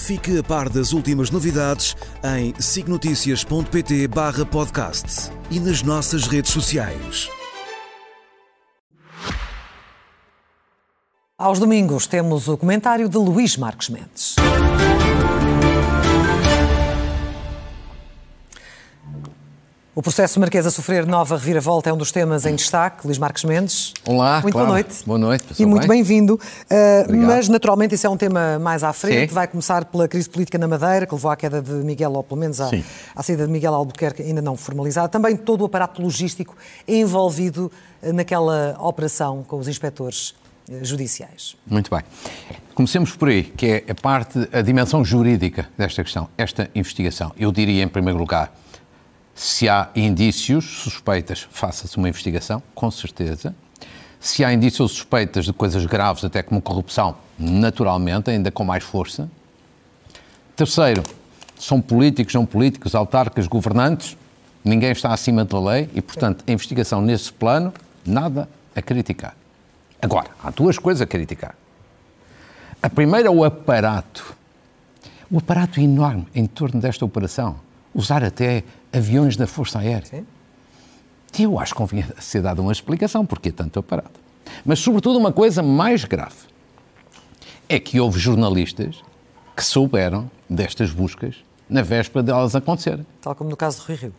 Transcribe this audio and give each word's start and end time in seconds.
Fique 0.00 0.38
a 0.38 0.42
par 0.42 0.70
das 0.70 0.92
últimas 0.92 1.30
novidades 1.30 1.94
em 2.24 2.54
signoticias.pt 2.58 4.08
barra 4.08 4.46
podcast 4.46 5.30
e 5.50 5.60
nas 5.60 5.82
nossas 5.82 6.26
redes 6.26 6.50
sociais. 6.50 7.28
Aos 11.38 11.58
domingos 11.58 12.06
temos 12.06 12.48
o 12.48 12.56
comentário 12.56 13.08
de 13.10 13.18
Luís 13.18 13.58
Marcos 13.58 13.90
Mendes. 13.90 14.36
O 20.00 20.02
processo 20.02 20.40
Marquês 20.40 20.66
a 20.66 20.70
sofrer 20.70 21.04
nova 21.04 21.36
reviravolta 21.36 21.90
é 21.90 21.92
um 21.92 21.96
dos 21.98 22.10
temas 22.10 22.46
em 22.46 22.54
destaque. 22.54 23.06
Luís 23.06 23.18
Marcos 23.18 23.44
Mendes. 23.44 23.92
Olá, 24.06 24.40
muito 24.40 24.54
boa 24.54 24.66
noite. 24.66 25.04
Boa 25.04 25.18
noite, 25.18 25.44
E 25.58 25.66
muito 25.66 25.86
bem-vindo. 25.86 26.36
Uh, 26.36 27.14
mas, 27.26 27.50
naturalmente, 27.50 27.94
isso 27.94 28.06
é 28.06 28.08
um 28.08 28.16
tema 28.16 28.58
mais 28.58 28.82
à 28.82 28.94
frente. 28.94 29.28
Sim. 29.28 29.34
Vai 29.34 29.46
começar 29.46 29.84
pela 29.84 30.08
crise 30.08 30.26
política 30.30 30.56
na 30.56 30.66
Madeira, 30.66 31.04
que 31.04 31.14
levou 31.14 31.30
à 31.30 31.36
queda 31.36 31.60
de 31.60 31.72
Miguel, 31.72 32.14
ou 32.14 32.22
pelo 32.22 32.40
menos 32.40 32.62
à, 32.62 32.70
à 33.14 33.22
saída 33.22 33.44
de 33.44 33.52
Miguel 33.52 33.74
Albuquerque, 33.74 34.22
ainda 34.22 34.40
não 34.40 34.56
formalizada. 34.56 35.06
Também 35.06 35.36
todo 35.36 35.60
o 35.60 35.64
aparato 35.66 36.00
logístico 36.00 36.56
envolvido 36.88 37.70
naquela 38.02 38.78
operação 38.80 39.44
com 39.46 39.58
os 39.58 39.68
inspectores 39.68 40.34
eh, 40.70 40.82
judiciais. 40.82 41.58
Muito 41.66 41.94
bem. 41.94 42.02
Comecemos 42.74 43.14
por 43.14 43.28
aí, 43.28 43.44
que 43.44 43.66
é 43.66 43.84
a 43.90 43.94
parte, 43.94 44.48
a 44.50 44.62
dimensão 44.62 45.04
jurídica 45.04 45.68
desta 45.76 46.02
questão, 46.02 46.26
esta 46.38 46.70
investigação. 46.74 47.32
Eu 47.38 47.52
diria, 47.52 47.82
em 47.82 47.88
primeiro 47.88 48.18
lugar, 48.18 48.50
se 49.40 49.70
há 49.70 49.88
indícios, 49.96 50.82
suspeitas, 50.82 51.48
faça-se 51.50 51.96
uma 51.96 52.10
investigação, 52.10 52.62
com 52.74 52.90
certeza. 52.90 53.54
Se 54.20 54.44
há 54.44 54.52
indícios 54.52 54.80
ou 54.80 54.88
suspeitas 54.88 55.46
de 55.46 55.52
coisas 55.54 55.86
graves, 55.86 56.22
até 56.22 56.42
como 56.42 56.60
corrupção, 56.60 57.16
naturalmente, 57.38 58.28
ainda 58.28 58.50
com 58.50 58.64
mais 58.64 58.84
força. 58.84 59.30
Terceiro, 60.54 61.02
são 61.58 61.80
políticos, 61.80 62.34
são 62.34 62.44
políticos, 62.44 62.94
autarcas, 62.94 63.46
governantes, 63.46 64.14
ninguém 64.62 64.90
está 64.90 65.10
acima 65.10 65.42
da 65.42 65.58
lei 65.58 65.88
e, 65.94 66.02
portanto, 66.02 66.44
a 66.46 66.52
investigação 66.52 67.00
nesse 67.00 67.32
plano, 67.32 67.72
nada 68.04 68.46
a 68.76 68.82
criticar. 68.82 69.34
Agora, 70.02 70.28
há 70.44 70.50
duas 70.50 70.78
coisas 70.78 71.00
a 71.00 71.06
criticar. 71.06 71.54
A 72.82 72.90
primeira 72.90 73.28
é 73.28 73.30
o 73.30 73.42
aparato. 73.42 74.36
O 75.30 75.38
aparato 75.38 75.80
enorme 75.80 76.26
em 76.34 76.44
torno 76.44 76.78
desta 76.78 77.06
operação. 77.06 77.56
Usar 77.94 78.22
até 78.22 78.62
aviões 78.92 79.36
da 79.36 79.46
Força 79.46 79.78
Aérea. 79.78 80.04
Sim. 80.06 80.26
Eu 81.38 81.58
acho 81.58 81.72
que 81.72 81.78
convinha 81.78 82.08
ser 82.18 82.42
dada 82.42 82.60
uma 82.60 82.72
explicação 82.72 83.24
porque 83.24 83.52
tanto 83.52 83.78
aparato. 83.78 84.18
Mas, 84.64 84.80
sobretudo, 84.80 85.18
uma 85.18 85.32
coisa 85.32 85.62
mais 85.62 86.04
grave 86.04 86.50
é 87.68 87.78
que 87.78 88.00
houve 88.00 88.18
jornalistas 88.18 89.02
que 89.56 89.64
souberam 89.64 90.28
destas 90.48 90.90
buscas 90.90 91.36
na 91.68 91.82
véspera 91.82 92.22
delas 92.22 92.56
acontecerem. 92.56 93.06
Tal 93.22 93.34
como 93.34 93.48
no 93.48 93.56
caso 93.56 93.78
do 93.78 93.86
Rui 93.86 93.96
Rio. 93.96 94.14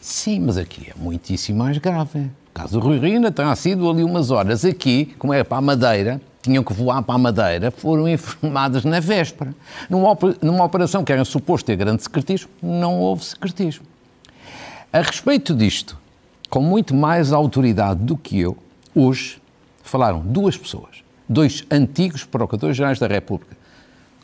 Sim, 0.00 0.40
mas 0.40 0.56
aqui 0.56 0.90
é 0.90 0.94
muitíssimo 0.98 1.58
mais 1.58 1.78
grave. 1.78 2.18
O 2.18 2.54
caso 2.54 2.80
do 2.80 2.84
Rui 2.84 2.98
Rio 2.98 3.14
ainda 3.14 3.30
terá 3.30 3.54
sido 3.54 3.88
ali 3.88 4.02
umas 4.02 4.32
horas. 4.32 4.64
Aqui, 4.64 5.14
como 5.18 5.32
é 5.32 5.44
para 5.44 5.58
a 5.58 5.60
Madeira, 5.60 6.20
tinham 6.42 6.64
que 6.64 6.72
voar 6.72 7.02
para 7.02 7.14
a 7.14 7.18
Madeira, 7.18 7.70
foram 7.70 8.08
informadas 8.08 8.84
na 8.84 8.98
véspera. 8.98 9.54
Numa, 9.88 10.16
numa 10.42 10.64
operação 10.64 11.04
que 11.04 11.12
era 11.12 11.24
suposto 11.24 11.66
ter 11.66 11.76
grande 11.76 12.02
secretismo, 12.02 12.50
não 12.60 12.98
houve 12.98 13.24
secretismo. 13.24 13.86
A 14.90 15.02
respeito 15.02 15.54
disto, 15.54 15.98
com 16.48 16.62
muito 16.62 16.94
mais 16.94 17.30
autoridade 17.30 18.00
do 18.00 18.16
que 18.16 18.40
eu, 18.40 18.56
hoje 18.94 19.38
falaram 19.82 20.20
duas 20.20 20.56
pessoas, 20.56 21.04
dois 21.28 21.62
antigos 21.70 22.24
procuradores-gerais 22.24 22.98
da 22.98 23.06
República. 23.06 23.54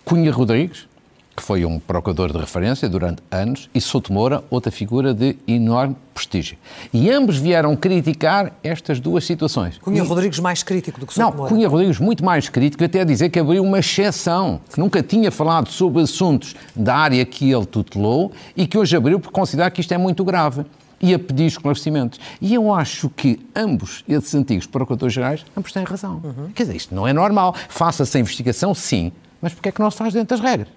Cunha 0.06 0.32
Rodrigues, 0.32 0.88
que 1.36 1.42
foi 1.42 1.64
um 1.64 1.78
procurador 1.80 2.32
de 2.32 2.38
referência 2.38 2.88
durante 2.88 3.22
anos, 3.30 3.68
e 3.74 3.80
Souto 3.80 4.12
Moura, 4.12 4.44
outra 4.50 4.70
figura 4.70 5.12
de 5.12 5.36
enorme 5.48 5.96
prestígio. 6.14 6.56
E 6.92 7.10
ambos 7.10 7.36
vieram 7.36 7.74
criticar 7.74 8.52
estas 8.62 9.00
duas 9.00 9.24
situações. 9.24 9.78
Cunha 9.78 10.02
E- 10.02 10.06
Rodrigues 10.06 10.38
mais 10.38 10.62
crítico 10.62 11.00
do 11.00 11.06
que 11.06 11.18
não, 11.18 11.26
Souto 11.26 11.38
Moura. 11.38 11.52
Cunha 11.54 11.68
Rodrigues 11.68 11.98
muito 11.98 12.24
mais 12.24 12.48
crítico, 12.48 12.84
até 12.84 13.00
a 13.00 13.04
dizer 13.04 13.30
que 13.30 13.38
abriu 13.40 13.64
uma 13.64 13.80
exceção, 13.80 14.60
que 14.72 14.78
nunca 14.78 15.02
tinha 15.02 15.30
falado 15.30 15.68
sobre 15.68 16.02
assuntos 16.02 16.54
da 16.74 16.94
área 16.96 17.24
que 17.24 17.50
ele 17.50 17.66
tutelou 17.66 18.30
e 18.56 18.66
que 18.66 18.78
hoje 18.78 18.96
abriu 18.96 19.18
por 19.18 19.32
considerar 19.32 19.70
que 19.72 19.80
isto 19.80 19.92
é 19.92 19.98
muito 19.98 20.24
grave 20.24 20.64
e 21.00 21.12
a 21.12 21.18
pedir 21.18 21.46
esclarecimentos. 21.46 22.20
E 22.40 22.54
eu 22.54 22.72
acho 22.72 23.10
que 23.10 23.44
ambos, 23.56 24.04
esses 24.08 24.32
antigos 24.36 24.66
procuradores-gerais, 24.66 25.44
ambos 25.56 25.72
têm 25.72 25.82
razão. 25.82 26.22
Quer 26.54 26.62
dizer, 26.62 26.76
isto 26.76 26.94
não 26.94 27.06
é 27.08 27.12
normal. 27.12 27.54
Faça-se 27.68 28.16
a 28.16 28.20
investigação, 28.20 28.72
sim, 28.72 29.10
mas 29.42 29.52
porquê 29.52 29.70
é 29.70 29.72
que 29.72 29.80
não 29.80 29.90
se 29.90 29.98
faz 29.98 30.14
dentro 30.14 30.28
das 30.36 30.40
regras? 30.40 30.68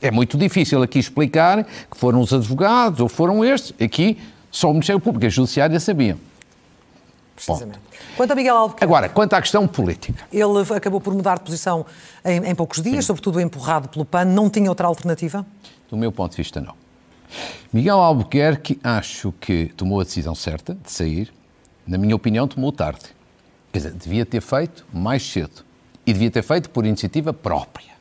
É 0.00 0.10
muito 0.10 0.36
difícil 0.36 0.82
aqui 0.82 0.98
explicar 0.98 1.64
que 1.64 1.96
foram 1.96 2.20
os 2.20 2.32
advogados 2.32 3.00
ou 3.00 3.08
foram 3.08 3.44
estes. 3.44 3.74
Aqui 3.80 4.18
só 4.50 4.68
o 4.68 4.72
Ministério 4.72 5.00
Público 5.00 5.24
e 5.24 5.28
a 5.28 5.30
Judiciária 5.30 5.78
sabiam. 5.80 6.18
Precisamente. 7.34 7.80
Quanto 8.16 8.30
a 8.30 8.34
Miguel 8.34 8.56
Albuquerque, 8.56 8.84
Agora, 8.84 9.08
quanto 9.10 9.34
à 9.34 9.42
questão 9.42 9.66
política. 9.68 10.24
ele 10.32 10.74
acabou 10.74 11.00
por 11.00 11.14
mudar 11.14 11.36
de 11.36 11.44
posição 11.44 11.84
em, 12.24 12.50
em 12.50 12.54
poucos 12.54 12.82
dias, 12.82 13.04
sobretudo 13.04 13.40
empurrado 13.40 13.88
pelo 13.88 14.04
PAN. 14.06 14.24
Não 14.24 14.48
tinha 14.48 14.70
outra 14.70 14.86
alternativa? 14.86 15.44
Do 15.90 15.96
meu 15.96 16.10
ponto 16.10 16.30
de 16.30 16.38
vista, 16.38 16.60
não. 16.60 16.74
Miguel 17.72 17.98
Albuquerque, 17.98 18.78
acho 18.82 19.32
que 19.40 19.66
tomou 19.76 20.00
a 20.00 20.04
decisão 20.04 20.34
certa 20.34 20.74
de 20.74 20.90
sair. 20.90 21.32
Na 21.86 21.98
minha 21.98 22.16
opinião, 22.16 22.48
tomou 22.48 22.72
tarde. 22.72 23.04
Quer 23.72 23.78
dizer, 23.80 23.92
devia 23.92 24.24
ter 24.24 24.40
feito 24.40 24.86
mais 24.92 25.22
cedo. 25.22 25.64
E 26.06 26.12
devia 26.12 26.30
ter 26.30 26.42
feito 26.42 26.70
por 26.70 26.86
iniciativa 26.86 27.32
própria. 27.34 27.95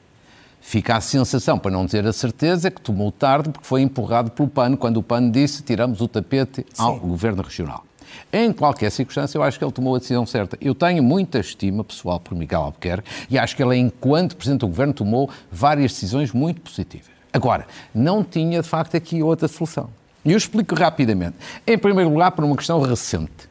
Fica 0.67 0.97
a 0.97 0.99
sensação, 0.99 1.59
para 1.59 1.69
não 1.69 1.85
dizer 1.85 2.07
a 2.07 2.11
certeza, 2.11 2.71
que 2.71 2.81
tomou 2.81 3.11
tarde 3.11 3.49
porque 3.49 3.67
foi 3.67 3.83
empurrado 3.83 4.31
pelo 4.31 4.49
PAN, 4.49 4.75
quando 4.75 4.97
o 4.97 5.03
PAN 5.03 5.29
disse 5.29 5.61
tiramos 5.61 6.01
o 6.01 6.07
tapete 6.07 6.65
ao 6.75 6.95
Sim. 6.95 7.01
Governo 7.01 7.43
Regional. 7.43 7.85
Em 8.33 8.51
qualquer 8.51 8.89
circunstância, 8.89 9.37
eu 9.37 9.43
acho 9.43 9.59
que 9.59 9.63
ele 9.63 9.71
tomou 9.71 9.93
a 9.95 9.99
decisão 9.99 10.25
certa. 10.25 10.57
Eu 10.59 10.73
tenho 10.73 11.03
muita 11.03 11.37
estima 11.37 11.83
pessoal 11.83 12.19
por 12.19 12.35
Miguel 12.35 12.63
Albuquerque 12.63 13.07
e 13.29 13.37
acho 13.37 13.55
que 13.55 13.61
ele, 13.61 13.77
enquanto 13.77 14.35
Presidente 14.35 14.61
do 14.61 14.67
Governo, 14.67 14.91
tomou 14.91 15.29
várias 15.51 15.91
decisões 15.91 16.31
muito 16.31 16.61
positivas. 16.61 17.11
Agora, 17.31 17.67
não 17.93 18.23
tinha, 18.23 18.59
de 18.59 18.67
facto, 18.67 18.97
aqui 18.97 19.21
outra 19.21 19.47
solução. 19.47 19.91
E 20.25 20.31
eu 20.31 20.37
explico 20.37 20.73
rapidamente. 20.73 21.35
Em 21.67 21.77
primeiro 21.77 22.09
lugar, 22.09 22.31
por 22.31 22.43
uma 22.43 22.55
questão 22.55 22.81
recente. 22.81 23.47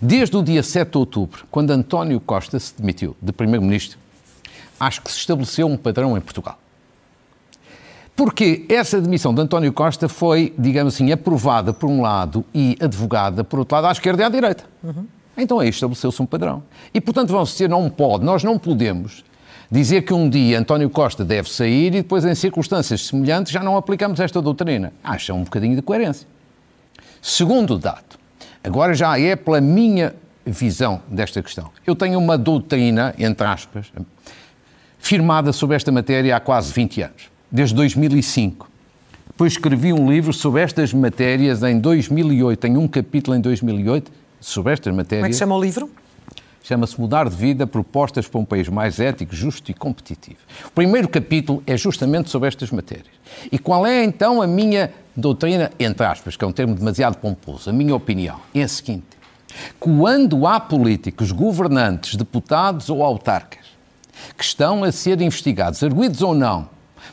Desde 0.00 0.34
o 0.34 0.42
dia 0.42 0.62
7 0.62 0.92
de 0.92 0.96
outubro, 0.96 1.44
quando 1.50 1.72
António 1.72 2.18
Costa 2.20 2.58
se 2.58 2.74
demitiu 2.74 3.14
de 3.20 3.32
Primeiro-Ministro, 3.32 3.98
acho 4.82 5.00
que 5.00 5.10
se 5.12 5.18
estabeleceu 5.18 5.66
um 5.68 5.76
padrão 5.76 6.16
em 6.16 6.20
Portugal. 6.20 6.58
Porque 8.16 8.66
essa 8.68 9.00
demissão 9.00 9.32
de 9.32 9.40
António 9.40 9.72
Costa 9.72 10.08
foi, 10.08 10.52
digamos 10.58 10.94
assim, 10.94 11.12
aprovada 11.12 11.72
por 11.72 11.88
um 11.88 12.02
lado 12.02 12.44
e 12.52 12.76
advogada 12.80 13.44
por 13.44 13.60
outro 13.60 13.76
lado, 13.76 13.86
à 13.86 13.92
esquerda 13.92 14.22
e 14.22 14.24
à 14.26 14.28
direita. 14.28 14.64
Então 15.36 15.60
aí 15.60 15.68
estabeleceu-se 15.68 16.20
um 16.20 16.26
padrão. 16.26 16.62
E, 16.92 17.00
portanto, 17.00 17.30
vamos 17.30 17.50
dizer, 17.50 17.68
não 17.68 17.88
pode, 17.88 18.24
nós 18.24 18.42
não 18.42 18.58
podemos 18.58 19.24
dizer 19.70 20.02
que 20.02 20.12
um 20.12 20.28
dia 20.28 20.58
António 20.58 20.90
Costa 20.90 21.24
deve 21.24 21.48
sair 21.48 21.94
e 21.94 22.02
depois, 22.02 22.24
em 22.24 22.34
circunstâncias 22.34 23.06
semelhantes, 23.06 23.52
já 23.52 23.62
não 23.62 23.76
aplicamos 23.76 24.20
esta 24.20 24.42
doutrina. 24.42 24.92
Acha 25.02 25.32
um 25.32 25.44
bocadinho 25.44 25.76
de 25.76 25.82
coerência. 25.82 26.26
Segundo 27.22 27.78
dado, 27.78 28.18
agora 28.62 28.92
já 28.94 29.18
é 29.18 29.36
pela 29.36 29.60
minha 29.60 30.14
visão 30.44 31.00
desta 31.08 31.40
questão. 31.40 31.70
Eu 31.86 31.94
tenho 31.94 32.18
uma 32.18 32.36
doutrina, 32.36 33.14
entre 33.16 33.46
aspas, 33.46 33.90
firmada 35.02 35.52
sobre 35.52 35.74
esta 35.74 35.90
matéria 35.90 36.36
há 36.36 36.40
quase 36.40 36.72
20 36.72 37.02
anos, 37.02 37.22
desde 37.50 37.74
2005. 37.74 38.70
Depois 39.26 39.54
escrevi 39.54 39.92
um 39.92 40.08
livro 40.08 40.32
sobre 40.32 40.62
estas 40.62 40.94
matérias 40.94 41.60
em 41.64 41.78
2008, 41.80 42.58
tenho 42.60 42.80
um 42.80 42.86
capítulo 42.86 43.36
em 43.36 43.40
2008 43.40 44.12
sobre 44.40 44.72
estas 44.72 44.92
Como 44.92 45.00
é 45.00 45.04
que 45.04 45.14
matérias. 45.14 45.36
chama 45.36 45.56
o 45.56 45.60
livro? 45.60 45.90
Chama-se 46.62 47.00
Mudar 47.00 47.28
de 47.28 47.34
Vida, 47.34 47.66
Propostas 47.66 48.28
para 48.28 48.38
um 48.38 48.44
País 48.44 48.68
Mais 48.68 49.00
Ético, 49.00 49.34
Justo 49.34 49.72
e 49.72 49.74
Competitivo. 49.74 50.38
O 50.66 50.70
primeiro 50.70 51.08
capítulo 51.08 51.60
é 51.66 51.76
justamente 51.76 52.30
sobre 52.30 52.46
estas 52.46 52.70
matérias. 52.70 53.10
E 53.50 53.58
qual 53.58 53.84
é 53.84 54.04
então 54.04 54.40
a 54.40 54.46
minha 54.46 54.92
doutrina, 55.16 55.72
entre 55.80 56.06
aspas, 56.06 56.36
que 56.36 56.44
é 56.44 56.46
um 56.46 56.52
termo 56.52 56.76
demasiado 56.76 57.16
pomposo, 57.16 57.68
a 57.68 57.72
minha 57.72 57.96
opinião? 57.96 58.38
É 58.54 58.62
a 58.62 58.68
seguinte: 58.68 59.16
quando 59.80 60.46
há 60.46 60.60
políticos, 60.60 61.32
governantes, 61.32 62.14
deputados 62.14 62.88
ou 62.88 63.02
autarcas 63.02 63.61
que 64.36 64.44
estão 64.44 64.84
a 64.84 64.92
ser 64.92 65.20
investigados, 65.20 65.82
arguídos 65.82 66.22
ou 66.22 66.34
não, 66.34 66.68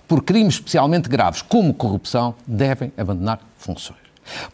por 0.08 0.24
crimes 0.24 0.56
especialmente 0.56 1.10
graves, 1.10 1.42
como 1.42 1.74
corrupção, 1.74 2.36
devem 2.46 2.92
abandonar 2.98 3.40
funções. 3.58 4.00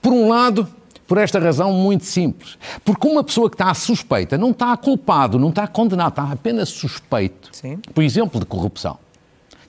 Por 0.02 0.14
um 0.14 0.30
lado, 0.30 0.68
Por 1.08 1.20
esta 1.20 1.40
razão 1.40 1.72
muito 1.72 2.04
simples. 2.04 2.58
Porque 2.84 3.08
uma 3.08 3.24
pessoa 3.24 3.48
que 3.48 3.54
está 3.54 3.72
suspeita 3.76 4.40
não 4.40 4.50
está 4.50 4.76
culpado, 4.76 5.38
não 5.38 5.50
está 5.50 5.68
condenado, 5.68 6.10
está 6.10 6.32
apenas 6.32 6.70
suspeito, 6.70 7.50
Sim. 7.52 7.78
por 7.94 8.04
exemplo, 8.04 8.40
de 8.40 8.46
corrupção. 8.48 8.98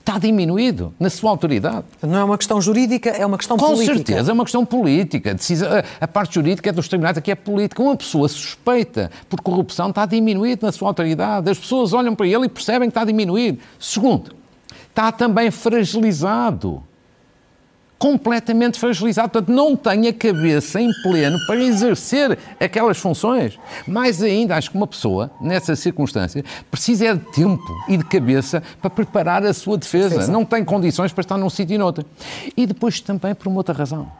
Está 0.07 0.19
diminuído 0.19 0.93
na 0.97 1.09
sua 1.09 1.31
autoridade. 1.31 1.83
Não 2.01 2.17
é 2.17 2.23
uma 2.23 2.37
questão 2.37 2.61
jurídica, 2.61 3.09
é 3.09 3.25
uma 3.25 3.37
questão 3.37 3.57
Com 3.57 3.73
política. 3.73 3.93
certeza, 3.93 4.31
é 4.31 4.33
uma 4.33 4.45
questão 4.45 4.65
política. 4.65 5.35
A 5.99 6.07
parte 6.07 6.35
jurídica 6.35 6.69
é 6.69 6.71
dos 6.71 6.87
tribunais, 6.87 7.17
aqui 7.17 7.29
é 7.29 7.35
política. 7.35 7.83
Uma 7.83 7.97
pessoa 7.97 8.29
suspeita 8.29 9.11
por 9.27 9.41
corrupção 9.41 9.89
está 9.89 10.05
diminuído 10.05 10.65
na 10.65 10.71
sua 10.71 10.87
autoridade. 10.87 11.49
As 11.49 11.59
pessoas 11.59 11.91
olham 11.91 12.15
para 12.15 12.25
ele 12.25 12.45
e 12.45 12.47
percebem 12.47 12.87
que 12.87 12.91
está 12.91 13.03
diminuído. 13.03 13.59
Segundo, 13.77 14.33
está 14.89 15.11
também 15.11 15.51
fragilizado. 15.51 16.81
Completamente 17.97 18.79
fragilizado. 18.79 19.29
Portanto, 19.29 19.53
não 19.53 19.75
tem 19.75 20.07
a 20.07 20.13
cabeça 20.13 20.79
em 20.79 20.91
pleno 21.01 21.37
para 21.47 21.63
exercer 21.63 22.37
aquelas 22.59 22.97
funções. 22.97 23.57
Mais 23.87 24.21
ainda, 24.21 24.55
acho 24.55 24.69
que 24.69 24.77
uma 24.77 24.85
pessoa, 24.85 25.31
nessa 25.41 25.75
circunstância, 25.75 26.43
precisa 26.69 27.05
é 27.05 27.13
de 27.13 27.21
tempo 27.31 27.75
e 27.87 27.97
de 27.97 28.03
cabeça 28.03 28.61
para 28.81 28.89
preparar 28.89 29.43
a 29.43 29.53
sua 29.53 29.77
defesa. 29.77 30.09
Defesa. 30.09 30.31
Não 30.31 30.45
tem 30.45 30.63
condições 30.63 31.11
para 31.11 31.21
estar 31.21 31.37
num 31.37 31.49
sítio 31.49 31.73
e 31.73 31.77
noutro. 31.77 32.05
E 32.55 32.65
depois 32.65 33.01
também 33.01 33.33
por 33.33 33.47
uma 33.47 33.57
outra 33.57 33.73
razão. 33.73 34.11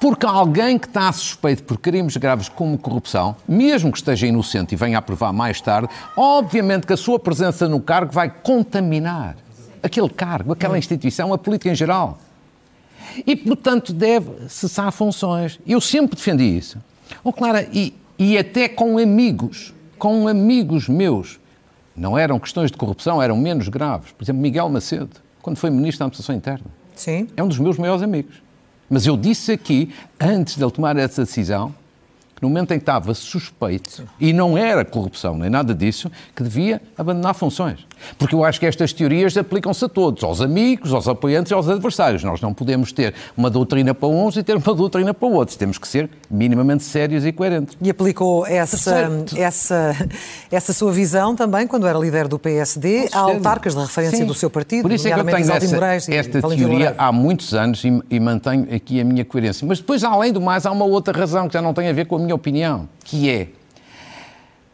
Porque 0.00 0.26
alguém 0.26 0.78
que 0.78 0.86
está 0.86 1.10
suspeito 1.12 1.62
por 1.62 1.78
crimes 1.78 2.16
graves 2.16 2.48
como 2.48 2.76
corrupção, 2.76 3.36
mesmo 3.46 3.92
que 3.92 3.98
esteja 3.98 4.26
inocente 4.26 4.72
e 4.72 4.76
venha 4.76 4.98
a 4.98 5.02
provar 5.02 5.32
mais 5.32 5.60
tarde, 5.60 5.88
obviamente 6.16 6.86
que 6.86 6.92
a 6.92 6.96
sua 6.96 7.18
presença 7.18 7.68
no 7.68 7.80
cargo 7.80 8.12
vai 8.12 8.28
contaminar 8.28 9.36
aquele 9.84 10.08
cargo, 10.08 10.52
aquela 10.52 10.78
instituição, 10.78 11.32
a 11.32 11.38
política 11.38 11.70
em 11.70 11.74
geral. 11.74 12.18
E, 13.26 13.36
portanto, 13.36 13.92
deve 13.92 14.48
cessar 14.48 14.90
funções. 14.90 15.60
Eu 15.66 15.80
sempre 15.80 16.16
defendi 16.16 16.44
isso. 16.44 16.78
Oh, 17.22 17.32
Clara, 17.32 17.68
e, 17.72 17.94
e 18.18 18.36
até 18.38 18.66
com 18.66 18.98
amigos, 18.98 19.74
com 19.98 20.26
amigos 20.26 20.88
meus, 20.88 21.38
não 21.94 22.18
eram 22.18 22.40
questões 22.40 22.70
de 22.70 22.76
corrupção, 22.76 23.22
eram 23.22 23.36
menos 23.36 23.68
graves. 23.68 24.10
Por 24.12 24.24
exemplo, 24.24 24.40
Miguel 24.40 24.68
Macedo, 24.68 25.10
quando 25.42 25.56
foi 25.56 25.70
Ministro 25.70 26.00
da 26.00 26.06
Administração 26.06 26.34
Interna 26.34 26.66
Sim. 26.94 27.28
é 27.36 27.42
um 27.42 27.48
dos 27.48 27.58
meus 27.58 27.76
maiores 27.76 28.02
amigos. 28.02 28.42
Mas 28.88 29.06
eu 29.06 29.16
disse 29.16 29.52
aqui, 29.52 29.94
antes 30.18 30.56
de 30.56 30.64
ele 30.64 30.70
tomar 30.70 30.96
essa 30.96 31.24
decisão, 31.24 31.74
no 32.40 32.48
momento 32.48 32.72
em 32.72 32.78
que 32.78 32.82
estava 32.82 33.14
suspeito, 33.14 34.06
e 34.20 34.32
não 34.32 34.56
era 34.56 34.84
corrupção 34.84 35.36
nem 35.36 35.48
nada 35.48 35.74
disso, 35.74 36.10
que 36.34 36.42
devia 36.42 36.80
abandonar 36.96 37.34
funções. 37.34 37.86
Porque 38.18 38.34
eu 38.34 38.44
acho 38.44 38.60
que 38.60 38.66
estas 38.66 38.92
teorias 38.92 39.36
aplicam-se 39.36 39.84
a 39.84 39.88
todos, 39.88 40.22
aos 40.22 40.40
amigos, 40.40 40.92
aos 40.92 41.08
apoiantes 41.08 41.50
e 41.50 41.54
aos 41.54 41.68
adversários. 41.68 42.22
Nós 42.22 42.40
não 42.40 42.52
podemos 42.52 42.92
ter 42.92 43.14
uma 43.36 43.48
doutrina 43.48 43.94
para 43.94 44.08
uns 44.08 44.36
e 44.36 44.42
ter 44.42 44.56
uma 44.56 44.74
doutrina 44.74 45.14
para 45.14 45.28
outros. 45.28 45.56
Temos 45.56 45.78
que 45.78 45.88
ser 45.88 46.10
minimamente 46.30 46.84
sérios 46.84 47.24
e 47.24 47.32
coerentes. 47.32 47.76
E 47.80 47.88
aplicou 47.88 48.46
essa, 48.46 49.08
essa, 49.36 50.08
essa 50.50 50.72
sua 50.72 50.92
visão 50.92 51.34
também 51.34 51.66
quando 51.66 51.86
era 51.86 51.98
líder 51.98 52.28
do 52.28 52.38
PSD 52.38 53.08
a 53.12 53.20
autarcas 53.20 53.74
de 53.74 53.80
referência 53.80 54.18
Sim. 54.18 54.26
do 54.26 54.34
seu 54.34 54.50
partido, 54.50 54.82
Por 54.82 54.92
isso 54.92 55.08
é 55.08 55.12
que 55.12 55.20
eu 55.20 55.24
tenho 55.24 55.52
essa, 55.52 55.74
Moraes 55.74 56.08
esta 56.08 56.40
teoria 56.40 56.66
Loureiro. 56.66 56.94
há 56.98 57.12
muitos 57.12 57.54
anos 57.54 57.82
e, 57.84 58.02
e 58.10 58.20
mantenho 58.20 58.66
aqui 58.74 59.00
a 59.00 59.04
minha 59.04 59.24
coerência. 59.24 59.66
Mas 59.66 59.78
depois, 59.78 60.04
além 60.04 60.32
do 60.32 60.40
mais, 60.40 60.66
há 60.66 60.72
uma 60.72 60.84
outra 60.84 61.16
razão 61.18 61.48
que 61.48 61.54
já 61.54 61.62
não 61.62 61.72
tem 61.72 61.88
a 61.88 61.92
ver 61.92 62.06
com 62.06 62.16
a 62.16 62.18
minha 62.18 62.33
opinião, 62.34 62.88
que 63.04 63.30
é 63.30 63.48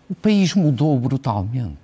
o 0.08 0.14
país 0.14 0.54
mudou 0.54 0.98
brutalmente. 0.98 1.78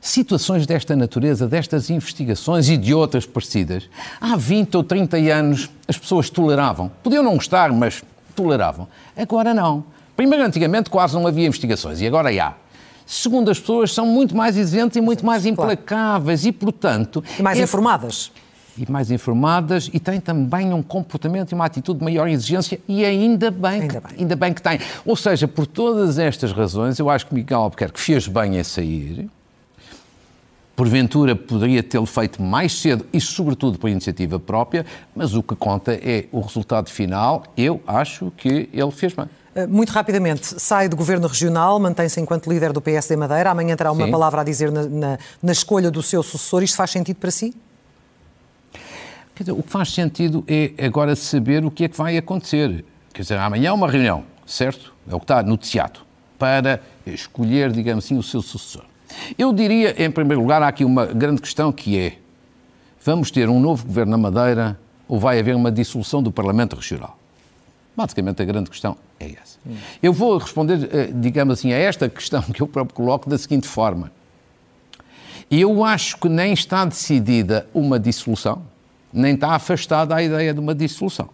Situações 0.00 0.64
desta 0.64 0.94
natureza, 0.94 1.48
destas 1.48 1.90
investigações 1.90 2.68
e 2.68 2.76
de 2.76 2.94
outras 2.94 3.26
parecidas, 3.26 3.90
há 4.20 4.36
20 4.36 4.76
ou 4.76 4.84
30 4.84 5.16
anos 5.16 5.68
as 5.88 5.98
pessoas 5.98 6.30
toleravam. 6.30 6.90
Podiam 7.02 7.22
não 7.22 7.34
gostar, 7.34 7.72
mas 7.72 8.04
toleravam. 8.34 8.86
Agora 9.16 9.52
não. 9.52 9.84
Primeiro, 10.16 10.44
antigamente 10.44 10.88
quase 10.88 11.14
não 11.14 11.26
havia 11.26 11.46
investigações 11.46 12.00
e 12.00 12.06
agora 12.06 12.30
há. 12.42 12.54
Segundo, 13.04 13.50
as 13.50 13.58
pessoas 13.58 13.92
são 13.92 14.06
muito 14.06 14.36
mais 14.36 14.56
exigentes 14.56 14.96
e 14.96 15.00
muito 15.00 15.24
mais 15.26 15.42
claro. 15.42 15.72
implacáveis 15.72 16.44
e, 16.44 16.52
portanto... 16.52 17.24
E 17.38 17.42
mais 17.42 17.58
é- 17.58 17.62
informadas. 17.62 18.30
E 18.78 18.90
mais 18.90 19.10
informadas 19.10 19.90
e 19.92 19.98
têm 20.00 20.20
também 20.20 20.72
um 20.72 20.82
comportamento 20.82 21.52
e 21.52 21.54
uma 21.54 21.64
atitude 21.64 21.98
de 21.98 22.04
maior 22.04 22.28
exigência 22.28 22.80
e 22.88 23.04
ainda 23.04 23.50
bem, 23.50 23.82
Ainda 23.82 24.00
que, 24.00 24.08
bem. 24.08 24.16
ainda 24.20 24.36
bem 24.36 24.52
que 24.54 24.62
têm. 24.62 24.78
Ou 25.04 25.16
seja, 25.16 25.46
por 25.48 25.66
todas 25.66 26.18
estas 26.18 26.52
razões, 26.52 26.98
eu 26.98 27.08
acho 27.10 27.26
que 27.26 27.34
Miguel 27.34 27.60
Albuquerque 27.60 28.00
fez 28.00 28.26
bem 28.28 28.56
em 28.58 28.62
sair. 28.64 29.28
Porventura 30.76 31.34
poderia 31.34 31.82
tê-lo 31.82 32.06
feito 32.06 32.40
mais 32.40 32.72
cedo 32.72 33.04
e, 33.12 33.20
sobretudo, 33.20 33.78
por 33.80 33.90
iniciativa 33.90 34.38
própria, 34.38 34.86
mas 35.14 35.34
o 35.34 35.42
que 35.42 35.56
conta 35.56 35.92
é 35.94 36.26
o 36.30 36.40
resultado 36.40 36.88
final. 36.88 37.42
Eu 37.56 37.80
acho 37.84 38.32
que 38.36 38.68
ele 38.72 38.90
fez 38.92 39.12
bem. 39.12 39.26
Uh, 39.56 39.66
Muito 39.68 39.90
rapidamente, 39.90 40.54
sai 40.60 40.88
do 40.88 40.94
governo 40.94 41.26
regional, 41.26 41.80
mantém-se 41.80 42.20
enquanto 42.20 42.48
líder 42.48 42.72
do 42.72 42.80
PSD 42.80 43.16
Madeira. 43.16 43.50
Amanhã 43.50 43.74
terá 43.74 43.90
uma 43.90 44.04
Sim. 44.04 44.10
palavra 44.12 44.42
a 44.42 44.44
dizer 44.44 44.70
na, 44.70 44.84
na- 44.84 45.18
na 45.42 45.50
escolha 45.52 45.90
do 45.90 46.00
seu 46.00 46.22
sucessor. 46.22 46.62
Isto 46.62 46.76
faz 46.76 46.90
sentido 46.92 47.16
para 47.16 47.32
si? 47.32 47.52
Quer 49.38 49.44
dizer, 49.44 49.52
o 49.52 49.62
que 49.62 49.70
faz 49.70 49.92
sentido 49.92 50.42
é 50.48 50.72
agora 50.84 51.14
saber 51.14 51.64
o 51.64 51.70
que 51.70 51.84
é 51.84 51.88
que 51.88 51.96
vai 51.96 52.16
acontecer. 52.16 52.84
Quer 53.12 53.22
dizer, 53.22 53.38
amanhã 53.38 53.70
há 53.70 53.72
uma 53.72 53.88
reunião, 53.88 54.24
certo? 54.44 54.92
É 55.08 55.14
o 55.14 55.18
que 55.20 55.24
está 55.24 55.44
noticiado, 55.44 56.00
para 56.36 56.82
escolher, 57.06 57.70
digamos 57.70 58.04
assim, 58.04 58.18
o 58.18 58.22
seu 58.22 58.42
sucessor. 58.42 58.84
Eu 59.38 59.52
diria, 59.52 59.94
em 60.04 60.10
primeiro 60.10 60.42
lugar, 60.42 60.60
há 60.60 60.66
aqui 60.66 60.84
uma 60.84 61.06
grande 61.06 61.40
questão 61.40 61.70
que 61.70 61.96
é: 61.96 62.18
vamos 63.00 63.30
ter 63.30 63.48
um 63.48 63.60
novo 63.60 63.86
governo 63.86 64.10
na 64.10 64.18
Madeira 64.18 64.76
ou 65.06 65.20
vai 65.20 65.38
haver 65.38 65.54
uma 65.54 65.70
dissolução 65.70 66.20
do 66.20 66.32
Parlamento 66.32 66.74
Regional? 66.74 67.16
Basicamente, 67.96 68.42
a 68.42 68.44
grande 68.44 68.68
questão 68.68 68.96
é 69.20 69.34
essa. 69.40 69.56
Eu 70.02 70.12
vou 70.12 70.36
responder, 70.36 70.88
eh, 70.92 71.12
digamos 71.14 71.60
assim, 71.60 71.72
a 71.72 71.78
esta 71.78 72.08
questão 72.08 72.42
que 72.42 72.60
eu 72.60 72.66
próprio 72.66 72.92
coloco 72.92 73.30
da 73.30 73.38
seguinte 73.38 73.68
forma. 73.68 74.10
Eu 75.48 75.84
acho 75.84 76.16
que 76.16 76.28
nem 76.28 76.52
está 76.52 76.84
decidida 76.84 77.68
uma 77.72 78.00
dissolução, 78.00 78.62
nem 79.12 79.34
está 79.34 79.52
afastada 79.52 80.14
a 80.14 80.22
ideia 80.22 80.52
de 80.52 80.60
uma 80.60 80.74
dissolução. 80.74 81.28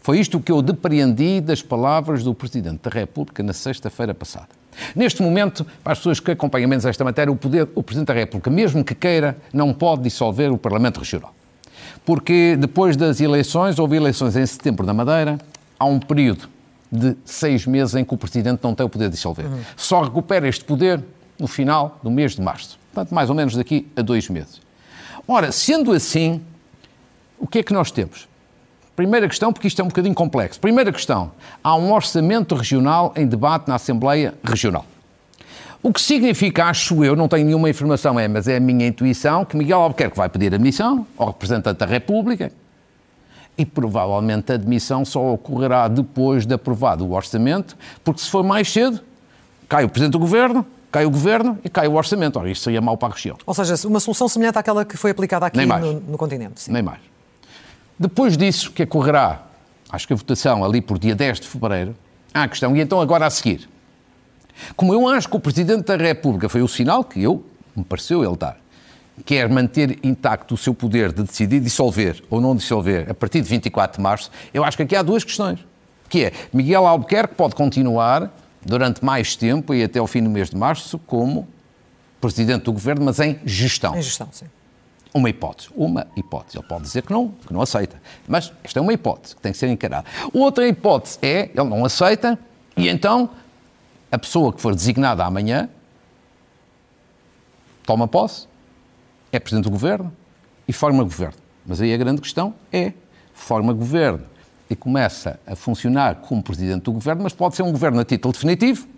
Foi 0.00 0.18
isto 0.18 0.38
que 0.38 0.52
eu 0.52 0.60
depreendi 0.60 1.40
das 1.40 1.62
palavras 1.62 2.22
do 2.22 2.34
Presidente 2.34 2.80
da 2.82 2.90
República 2.90 3.42
na 3.42 3.52
sexta-feira 3.52 4.12
passada. 4.12 4.48
Neste 4.94 5.22
momento, 5.22 5.64
para 5.82 5.92
as 5.92 5.98
pessoas 5.98 6.20
que 6.20 6.30
acompanham 6.30 6.68
menos 6.68 6.84
esta 6.84 7.04
matéria, 7.04 7.32
o, 7.32 7.36
poder, 7.36 7.68
o 7.74 7.82
Presidente 7.82 8.08
da 8.08 8.14
República, 8.14 8.50
mesmo 8.50 8.84
que 8.84 8.94
queira, 8.94 9.36
não 9.52 9.72
pode 9.72 10.02
dissolver 10.02 10.52
o 10.52 10.58
Parlamento 10.58 10.98
Regional. 10.98 11.34
Porque 12.04 12.56
depois 12.58 12.96
das 12.96 13.20
eleições, 13.20 13.78
houve 13.78 13.96
eleições 13.96 14.36
em 14.36 14.44
setembro 14.44 14.84
na 14.84 14.92
Madeira, 14.92 15.38
há 15.78 15.86
um 15.86 15.98
período 15.98 16.48
de 16.92 17.16
seis 17.24 17.66
meses 17.66 17.94
em 17.94 18.04
que 18.04 18.14
o 18.14 18.16
Presidente 18.18 18.60
não 18.62 18.74
tem 18.74 18.84
o 18.84 18.88
poder 18.88 19.06
de 19.06 19.14
dissolver. 19.14 19.46
Só 19.76 20.02
recupera 20.02 20.46
este 20.46 20.64
poder 20.64 21.02
no 21.38 21.46
final 21.46 21.98
do 22.02 22.10
mês 22.10 22.34
de 22.34 22.42
março. 22.42 22.78
Portanto, 22.92 23.14
mais 23.14 23.30
ou 23.30 23.34
menos 23.34 23.56
daqui 23.56 23.88
a 23.96 24.02
dois 24.02 24.28
meses. 24.28 24.60
Ora, 25.26 25.50
sendo 25.50 25.92
assim, 25.92 26.40
o 27.38 27.46
que 27.46 27.58
é 27.58 27.62
que 27.62 27.72
nós 27.72 27.90
temos? 27.90 28.28
Primeira 28.96 29.28
questão, 29.28 29.52
porque 29.52 29.66
isto 29.66 29.80
é 29.80 29.84
um 29.84 29.88
bocadinho 29.88 30.14
complexo. 30.14 30.60
Primeira 30.60 30.92
questão, 30.92 31.32
há 31.62 31.74
um 31.76 31.92
orçamento 31.92 32.54
regional 32.54 33.12
em 33.16 33.26
debate 33.26 33.68
na 33.68 33.74
Assembleia 33.74 34.34
Regional. 34.44 34.86
O 35.82 35.92
que 35.92 36.00
significa, 36.00 36.66
acho 36.66 37.04
eu, 37.04 37.14
não 37.14 37.28
tenho 37.28 37.44
nenhuma 37.44 37.68
informação, 37.68 38.18
é, 38.18 38.26
mas 38.26 38.48
é 38.48 38.56
a 38.56 38.60
minha 38.60 38.86
intuição, 38.86 39.44
que 39.44 39.56
Miguel 39.56 39.80
Albuquerque 39.80 40.16
vai 40.16 40.28
pedir 40.28 40.54
admissão 40.54 41.06
ao 41.18 41.26
representante 41.26 41.78
da 41.78 41.86
República 41.86 42.50
e 43.58 43.66
provavelmente 43.66 44.52
a 44.52 44.54
admissão 44.54 45.04
só 45.04 45.34
ocorrerá 45.34 45.86
depois 45.88 46.46
de 46.46 46.54
aprovado 46.54 47.04
o 47.04 47.12
orçamento, 47.12 47.76
porque 48.02 48.20
se 48.20 48.30
for 48.30 48.42
mais 48.42 48.72
cedo, 48.72 49.00
cai 49.68 49.84
o 49.84 49.88
Presidente 49.88 50.12
do 50.12 50.18
Governo, 50.18 50.64
cai 50.90 51.04
o 51.04 51.10
Governo 51.10 51.58
e 51.64 51.68
cai 51.68 51.86
o 51.88 51.94
orçamento. 51.94 52.38
Ora, 52.38 52.50
isto 52.50 52.62
seria 52.62 52.80
mau 52.80 52.96
para 52.96 53.12
a 53.12 53.16
região. 53.16 53.36
Ou 53.44 53.54
seja, 53.54 53.74
uma 53.86 54.00
solução 54.00 54.28
semelhante 54.28 54.58
àquela 54.58 54.84
que 54.84 54.96
foi 54.96 55.10
aplicada 55.10 55.46
aqui 55.46 55.64
no, 55.64 56.00
no 56.00 56.16
continente. 56.18 56.62
Sim. 56.62 56.72
nem 56.72 56.82
mais. 56.82 57.00
Depois 57.98 58.36
disso, 58.36 58.72
que 58.72 58.82
ocorrerá, 58.82 59.42
acho 59.90 60.06
que 60.06 60.12
a 60.12 60.16
votação 60.16 60.64
ali 60.64 60.80
por 60.80 60.98
dia 60.98 61.14
10 61.14 61.40
de 61.40 61.48
fevereiro, 61.48 61.94
há 62.32 62.42
a 62.42 62.48
questão, 62.48 62.76
e 62.76 62.80
então 62.80 63.00
agora 63.00 63.26
a 63.26 63.30
seguir. 63.30 63.68
Como 64.76 64.92
eu 64.92 65.08
acho 65.08 65.28
que 65.28 65.36
o 65.36 65.40
Presidente 65.40 65.84
da 65.84 65.96
República 65.96 66.48
foi 66.48 66.62
o 66.62 66.68
sinal 66.68 67.04
que 67.04 67.22
eu, 67.22 67.44
me 67.74 67.84
pareceu 67.84 68.24
ele 68.24 68.36
dar, 68.36 68.58
quer 69.24 69.48
manter 69.48 69.98
intacto 70.02 70.54
o 70.54 70.56
seu 70.56 70.74
poder 70.74 71.12
de 71.12 71.22
decidir 71.22 71.60
dissolver 71.60 72.22
ou 72.28 72.40
não 72.40 72.56
dissolver 72.56 73.10
a 73.10 73.14
partir 73.14 73.40
de 73.40 73.48
24 73.48 73.98
de 73.98 74.02
março, 74.02 74.30
eu 74.52 74.64
acho 74.64 74.76
que 74.76 74.82
aqui 74.82 74.96
há 74.96 75.02
duas 75.02 75.22
questões. 75.22 75.60
Que 76.08 76.24
é, 76.24 76.32
Miguel 76.52 76.86
Albuquerque 76.86 77.34
pode 77.34 77.54
continuar 77.54 78.32
durante 78.64 79.04
mais 79.04 79.36
tempo 79.36 79.74
e 79.74 79.82
até 79.82 79.98
ao 79.98 80.06
fim 80.06 80.22
do 80.22 80.30
mês 80.30 80.50
de 80.50 80.56
março 80.56 80.98
como 80.98 81.48
Presidente 82.20 82.64
do 82.64 82.72
Governo, 82.72 83.04
mas 83.04 83.20
em 83.20 83.38
gestão. 83.44 83.96
Em 83.96 84.02
gestão, 84.02 84.28
sim. 84.32 84.46
Uma 85.14 85.30
hipótese, 85.30 85.70
uma 85.76 86.08
hipótese. 86.16 86.58
Ele 86.58 86.66
pode 86.66 86.82
dizer 86.82 87.02
que 87.02 87.12
não, 87.12 87.28
que 87.28 87.52
não 87.52 87.62
aceita. 87.62 88.02
Mas 88.26 88.52
esta 88.64 88.80
é 88.80 88.82
uma 88.82 88.92
hipótese 88.92 89.36
que 89.36 89.40
tem 89.40 89.52
que 89.52 89.58
ser 89.58 89.68
encarada. 89.68 90.04
Outra 90.32 90.66
hipótese 90.66 91.18
é, 91.22 91.50
ele 91.54 91.64
não 91.68 91.84
aceita, 91.84 92.36
e 92.76 92.88
então 92.88 93.30
a 94.10 94.18
pessoa 94.18 94.52
que 94.52 94.60
for 94.60 94.74
designada 94.74 95.24
amanhã 95.24 95.68
toma 97.86 98.08
posse, 98.08 98.48
é 99.30 99.38
Presidente 99.38 99.64
do 99.64 99.70
Governo 99.70 100.12
e 100.66 100.72
forma 100.72 101.02
Governo. 101.02 101.38
Mas 101.64 101.80
aí 101.80 101.94
a 101.94 101.96
grande 101.96 102.20
questão 102.20 102.54
é, 102.72 102.92
forma 103.32 103.72
Governo 103.72 104.26
e 104.68 104.74
começa 104.74 105.38
a 105.46 105.54
funcionar 105.54 106.16
como 106.16 106.42
presidente 106.42 106.82
do 106.84 106.92
governo, 106.92 107.22
mas 107.22 107.32
pode 107.32 107.54
ser 107.54 107.62
um 107.62 107.70
governo 107.70 108.00
a 108.00 108.04
título 108.04 108.32
definitivo 108.32 108.88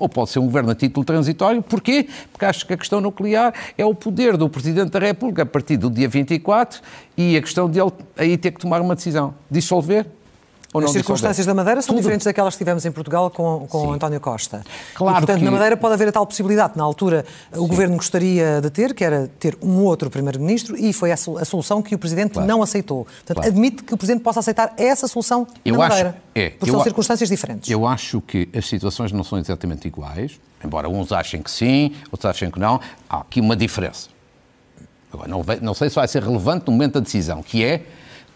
ou 0.00 0.08
pode 0.08 0.30
ser 0.30 0.40
um 0.40 0.46
governo 0.46 0.70
a 0.70 0.74
título 0.74 1.04
transitório. 1.04 1.62
Porquê? 1.62 2.08
Porque 2.32 2.44
acho 2.44 2.66
que 2.66 2.72
a 2.72 2.76
questão 2.76 3.00
nuclear 3.00 3.54
é 3.78 3.84
o 3.84 3.94
poder 3.94 4.36
do 4.36 4.48
Presidente 4.48 4.90
da 4.90 4.98
República 4.98 5.42
a 5.42 5.46
partir 5.46 5.76
do 5.76 5.88
dia 5.88 6.08
24 6.08 6.80
e 7.16 7.36
a 7.36 7.40
questão 7.40 7.70
de 7.70 7.78
ele 7.78 7.92
aí 8.16 8.36
ter 8.36 8.50
que 8.50 8.58
tomar 8.58 8.80
uma 8.80 8.96
decisão. 8.96 9.34
Dissolver 9.48 10.06
ou 10.72 10.84
As 10.84 10.92
circunstâncias 10.92 11.44
da 11.44 11.52
Madeira 11.52 11.82
são 11.82 11.88
Tudo. 11.88 11.98
diferentes 11.98 12.24
daquelas 12.24 12.54
que 12.54 12.58
tivemos 12.58 12.84
em 12.84 12.92
Portugal 12.92 13.28
com, 13.30 13.66
com 13.68 13.92
António 13.92 14.20
Costa. 14.20 14.62
Claro 14.94 15.16
e, 15.16 15.20
portanto, 15.20 15.38
que... 15.38 15.44
na 15.44 15.50
Madeira 15.50 15.76
pode 15.76 15.94
haver 15.94 16.08
a 16.08 16.12
tal 16.12 16.24
possibilidade. 16.24 16.74
Na 16.76 16.84
altura, 16.84 17.26
Sim. 17.52 17.58
o 17.58 17.66
Governo 17.66 17.96
gostaria 17.96 18.60
de 18.60 18.70
ter, 18.70 18.94
que 18.94 19.02
era 19.02 19.28
ter 19.40 19.58
um 19.60 19.78
outro 19.82 20.08
Primeiro-Ministro, 20.08 20.76
e 20.76 20.92
foi 20.92 21.10
a 21.10 21.16
solução 21.16 21.82
que 21.82 21.94
o 21.94 21.98
Presidente 21.98 22.34
claro. 22.34 22.46
não 22.46 22.62
aceitou. 22.62 23.04
Portanto, 23.04 23.36
claro. 23.38 23.50
admite 23.50 23.82
que 23.82 23.92
o 23.92 23.96
Presidente 23.96 24.22
possa 24.22 24.38
aceitar 24.38 24.72
essa 24.76 25.08
solução 25.08 25.46
eu 25.64 25.72
na 25.72 25.78
Madeira. 25.80 26.08
Acho, 26.10 26.18
é, 26.36 26.50
porque 26.50 26.70
são 26.70 26.82
circunstâncias 26.82 27.28
diferentes. 27.28 27.68
Eu 27.68 27.84
acho 27.84 28.20
que 28.20 28.48
as 28.54 28.68
situações 28.68 29.10
não 29.10 29.24
são 29.24 29.38
exatamente 29.38 29.88
iguais, 29.88 30.38
embora 30.64 30.88
uns 30.88 31.10
achem 31.10 31.42
que 31.42 31.50
sim, 31.50 31.92
outros 32.12 32.30
achem 32.30 32.48
que 32.48 32.60
não. 32.60 32.80
Há 33.08 33.18
aqui 33.18 33.40
uma 33.40 33.56
diferença. 33.56 34.08
Agora, 35.12 35.28
não, 35.28 35.44
não 35.60 35.74
sei 35.74 35.88
se 35.88 35.96
vai 35.96 36.06
ser 36.06 36.22
relevante 36.22 36.66
no 36.66 36.72
momento 36.72 36.94
da 36.94 37.00
decisão, 37.00 37.42
que 37.42 37.64
é 37.64 37.82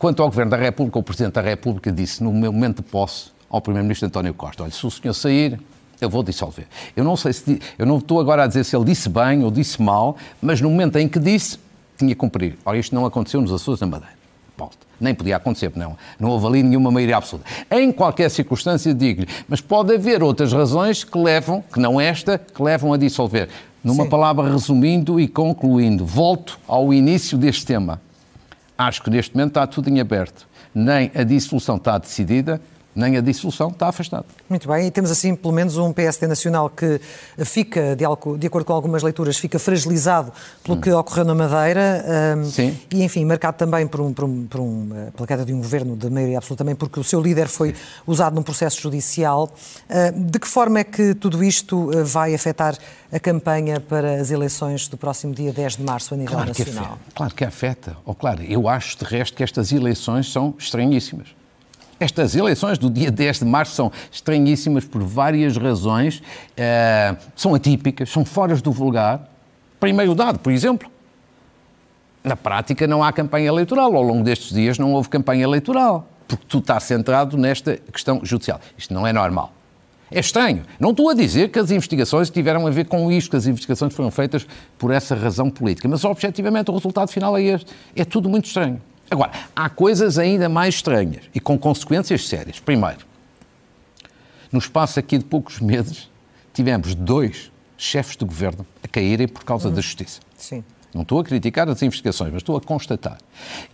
Quanto 0.04 0.23
ao 0.23 0.28
Governo 0.28 0.50
da 0.50 0.58
República, 0.58 0.99
o 0.99 1.02
Presidente 1.02 1.32
da 1.32 1.40
República 1.40 1.90
disse 1.90 2.23
no 2.23 2.30
meu 2.30 2.52
momento 2.52 2.82
de 2.82 2.82
posse 2.82 3.30
ao 3.49 3.58
Primeiro-Ministro 3.58 4.06
António 4.06 4.34
Costa, 4.34 4.62
olha, 4.62 4.70
se 4.70 4.87
o 4.87 4.90
senhor 4.90 5.14
sair, 5.14 5.58
eu 5.99 6.11
vou 6.11 6.23
dissolver. 6.23 6.66
Eu 6.94 7.02
não 7.02 7.16
sei 7.16 7.32
se 7.32 7.58
eu 7.78 7.87
não 7.87 7.96
estou 7.96 8.20
agora 8.20 8.44
a 8.44 8.46
dizer 8.46 8.64
se 8.64 8.76
ele 8.76 8.84
disse 8.84 9.08
bem 9.08 9.42
ou 9.42 9.50
disse 9.50 9.80
mal, 9.80 10.14
mas 10.42 10.61
no 10.61 10.68
momento 10.68 10.99
em 10.99 11.08
que 11.08 11.18
disse, 11.18 11.58
tinha 11.96 12.11
que 12.11 12.16
cumprir. 12.16 12.58
Ora, 12.66 12.76
isto 12.76 12.94
não 12.94 13.06
aconteceu 13.06 13.40
nos 13.40 13.50
Açores 13.50 13.80
da 13.80 13.87
Madeira. 13.87 14.12
Ponto. 14.58 14.76
Nem 15.00 15.14
podia 15.14 15.37
acontecer, 15.37 15.73
não. 15.75 15.96
Não 16.20 16.28
houve 16.28 16.49
ali 16.49 16.62
nenhuma 16.62 16.90
maioria 16.90 17.16
absoluta. 17.16 17.49
Em 17.70 17.90
qualquer 17.90 18.30
circunstância, 18.30 18.92
digo-lhe, 18.92 19.26
mas 19.49 19.62
pode 19.62 19.94
haver 19.94 20.23
outras 20.23 20.52
razões 20.52 21.02
que 21.02 21.16
levam, 21.16 21.64
que 21.73 21.80
não 21.80 21.99
esta, 21.99 22.37
que 22.37 22.62
levam 22.62 22.92
a 22.92 22.99
dissolver. 22.99 23.49
Numa 23.82 24.04
Sim. 24.04 24.11
palavra, 24.11 24.52
resumindo 24.52 25.18
e 25.18 25.26
concluindo, 25.26 26.04
volto 26.04 26.61
ao 26.68 26.92
início 26.92 27.38
deste 27.38 27.64
tema. 27.64 28.02
Acho 28.76 29.02
que 29.02 29.11
neste 29.11 29.35
momento 29.35 29.50
está 29.50 29.66
tudo 29.66 29.88
em 29.88 30.00
aberto. 30.00 30.49
Nem 30.75 31.11
a 31.14 31.23
dissolução 31.23 31.76
está 31.76 31.97
decidida, 31.99 32.61
nem 32.94 33.16
a 33.16 33.20
dissolução 33.20 33.68
está 33.68 33.88
afastada. 33.88 34.26
Muito 34.48 34.68
bem, 34.68 34.86
e 34.86 34.90
temos 34.90 35.10
assim 35.10 35.34
pelo 35.34 35.52
menos 35.52 35.76
um 35.76 35.92
PSD 35.92 36.26
nacional 36.26 36.70
que 36.70 37.00
fica, 37.44 37.96
de, 37.96 38.04
algo, 38.04 38.38
de 38.38 38.46
acordo 38.46 38.64
com 38.66 38.72
algumas 38.72 39.02
leituras, 39.02 39.36
fica 39.36 39.58
fragilizado 39.58 40.32
pelo 40.62 40.78
hum. 40.78 40.80
que 40.80 40.90
ocorreu 40.90 41.24
na 41.24 41.34
Madeira 41.34 42.04
um, 42.38 42.44
Sim. 42.44 42.78
e, 42.92 43.02
enfim, 43.02 43.24
marcado 43.24 43.56
também 43.56 43.86
por, 43.86 44.00
um, 44.00 44.12
por, 44.12 44.24
um, 44.24 44.46
por 44.46 44.60
um, 44.60 44.88
pela 45.14 45.26
queda 45.26 45.44
de 45.44 45.52
um 45.52 45.58
governo 45.58 45.96
de 45.96 46.08
maioria 46.10 46.38
absoluta, 46.38 46.62
também 46.62 46.74
porque 46.74 47.00
o 47.00 47.04
seu 47.04 47.20
líder 47.20 47.48
foi 47.48 47.70
Sim. 47.70 47.80
usado 48.06 48.34
num 48.34 48.42
processo 48.42 48.80
judicial. 48.80 49.52
Uh, 49.88 50.20
de 50.34 50.38
que 50.38 50.46
forma 50.46 50.78
é 50.80 50.84
que 50.84 51.14
tudo 51.14 51.42
isto 51.42 51.90
eh, 51.92 52.02
vai 52.02 52.34
afetar 52.34 52.76
a 53.12 53.18
campanha 53.18 53.80
para 53.80 54.20
as 54.20 54.30
eleições 54.30 54.88
do 54.88 54.96
próximo 54.96 55.34
dia 55.34 55.52
10 55.52 55.76
de 55.76 55.82
março 55.82 56.14
a 56.14 56.16
nível 56.16 56.34
claro 56.34 56.48
nacional? 56.48 56.74
Que 56.74 56.80
afeta, 56.80 56.98
claro 57.14 57.34
que 57.34 57.44
afeta. 57.44 57.96
Ou, 58.04 58.14
claro, 58.14 58.42
eu 58.42 58.68
acho 58.68 58.98
de 58.98 59.04
resto 59.04 59.36
que 59.36 59.42
estas 59.42 59.72
eleições 59.72 60.30
são 60.30 60.54
estranhíssimas. 60.58 61.28
Estas 61.98 62.34
eleições 62.34 62.76
do 62.76 62.90
dia 62.90 63.10
10 63.10 63.40
de 63.40 63.44
março 63.44 63.74
são 63.74 63.92
estranhíssimas 64.10 64.84
por 64.84 65.02
várias 65.02 65.56
razões, 65.56 66.18
uh, 66.18 67.16
são 67.36 67.54
atípicas, 67.54 68.10
são 68.10 68.24
fora 68.24 68.56
do 68.56 68.72
vulgar. 68.72 69.28
Primeiro 69.78 70.14
dado, 70.14 70.38
por 70.38 70.52
exemplo, 70.52 70.90
na 72.22 72.36
prática 72.36 72.86
não 72.86 73.02
há 73.04 73.12
campanha 73.12 73.48
eleitoral. 73.48 73.94
Ao 73.94 74.02
longo 74.02 74.24
destes 74.24 74.52
dias 74.52 74.78
não 74.78 74.92
houve 74.92 75.08
campanha 75.08 75.44
eleitoral, 75.44 76.08
porque 76.26 76.44
tudo 76.48 76.62
está 76.62 76.80
centrado 76.80 77.36
nesta 77.36 77.76
questão 77.92 78.20
judicial. 78.24 78.60
Isto 78.76 78.92
não 78.92 79.06
é 79.06 79.12
normal. 79.12 79.52
É 80.10 80.20
estranho. 80.20 80.62
Não 80.78 80.90
estou 80.90 81.10
a 81.10 81.14
dizer 81.14 81.48
que 81.48 81.58
as 81.58 81.70
investigações 81.70 82.30
tiveram 82.30 82.66
a 82.66 82.70
ver 82.70 82.86
com 82.86 83.10
isto, 83.10 83.30
que 83.30 83.36
as 83.36 83.46
investigações 83.46 83.94
foram 83.94 84.10
feitas 84.10 84.46
por 84.78 84.90
essa 84.90 85.14
razão 85.14 85.50
política, 85.50 85.88
mas 85.88 86.04
objetivamente 86.04 86.70
o 86.70 86.74
resultado 86.74 87.08
final 87.08 87.36
é 87.36 87.42
este. 87.42 87.72
É 87.96 88.04
tudo 88.04 88.28
muito 88.28 88.46
estranho. 88.46 88.80
Agora, 89.11 89.32
há 89.54 89.68
coisas 89.68 90.18
ainda 90.18 90.49
mais 90.49 90.76
estranhas 90.76 91.25
e 91.34 91.40
com 91.40 91.58
consequências 91.58 92.26
sérias. 92.26 92.58
Primeiro, 92.58 93.06
no 94.50 94.58
espaço 94.58 94.99
aqui 94.99 95.18
de 95.18 95.25
poucos 95.25 95.61
meses, 95.61 96.11
tivemos 96.52 96.94
dois 96.94 97.50
chefes 97.76 98.16
de 98.16 98.25
governo 98.25 98.66
a 98.82 98.88
caírem 98.88 99.28
por 99.28 99.44
causa 99.44 99.70
da 99.70 99.80
justiça. 99.80 100.20
Sim. 100.37 100.64
Não 100.92 101.02
estou 101.02 101.18
a 101.18 101.25
criticar 101.25 101.68
as 101.68 101.82
investigações, 101.82 102.32
mas 102.32 102.40
estou 102.40 102.56
a 102.56 102.61
constatar. 102.61 103.18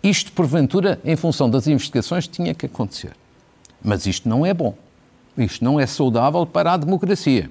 Isto, 0.03 0.33
porventura, 0.33 0.99
em 1.05 1.17
função 1.17 1.51
das 1.51 1.67
investigações, 1.67 2.27
tinha 2.27 2.55
que 2.55 2.67
acontecer. 2.67 3.13
Mas 3.83 4.07
isto 4.07 4.29
não 4.29 4.45
é 4.45 4.55
bom. 4.55 4.75
Isto 5.37 5.63
não 5.63 5.79
é 5.79 5.87
saudável 5.87 6.47
para 6.47 6.73
a 6.73 6.77
democracia. 6.77 7.51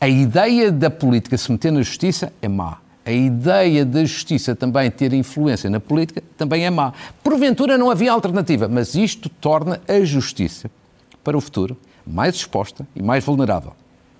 A 0.00 0.08
ideia 0.08 0.70
da 0.70 0.90
política 0.90 1.38
se 1.38 1.50
meter 1.50 1.72
na 1.72 1.82
justiça 1.82 2.32
é 2.42 2.48
má 2.48 2.78
a 3.08 3.10
ideia 3.10 3.86
da 3.86 4.04
justiça 4.04 4.54
também 4.54 4.90
ter 4.90 5.14
influência 5.14 5.70
na 5.70 5.80
política 5.80 6.22
também 6.36 6.66
é 6.66 6.70
má. 6.70 6.92
Porventura 7.24 7.78
não 7.78 7.90
havia 7.90 8.12
alternativa, 8.12 8.68
mas 8.68 8.94
isto 8.94 9.30
torna 9.30 9.80
a 9.88 10.04
justiça 10.04 10.70
para 11.24 11.34
o 11.34 11.40
futuro 11.40 11.74
mais 12.06 12.34
exposta 12.34 12.86
e 12.94 13.02
mais 13.02 13.24
vulnerável. 13.24 13.72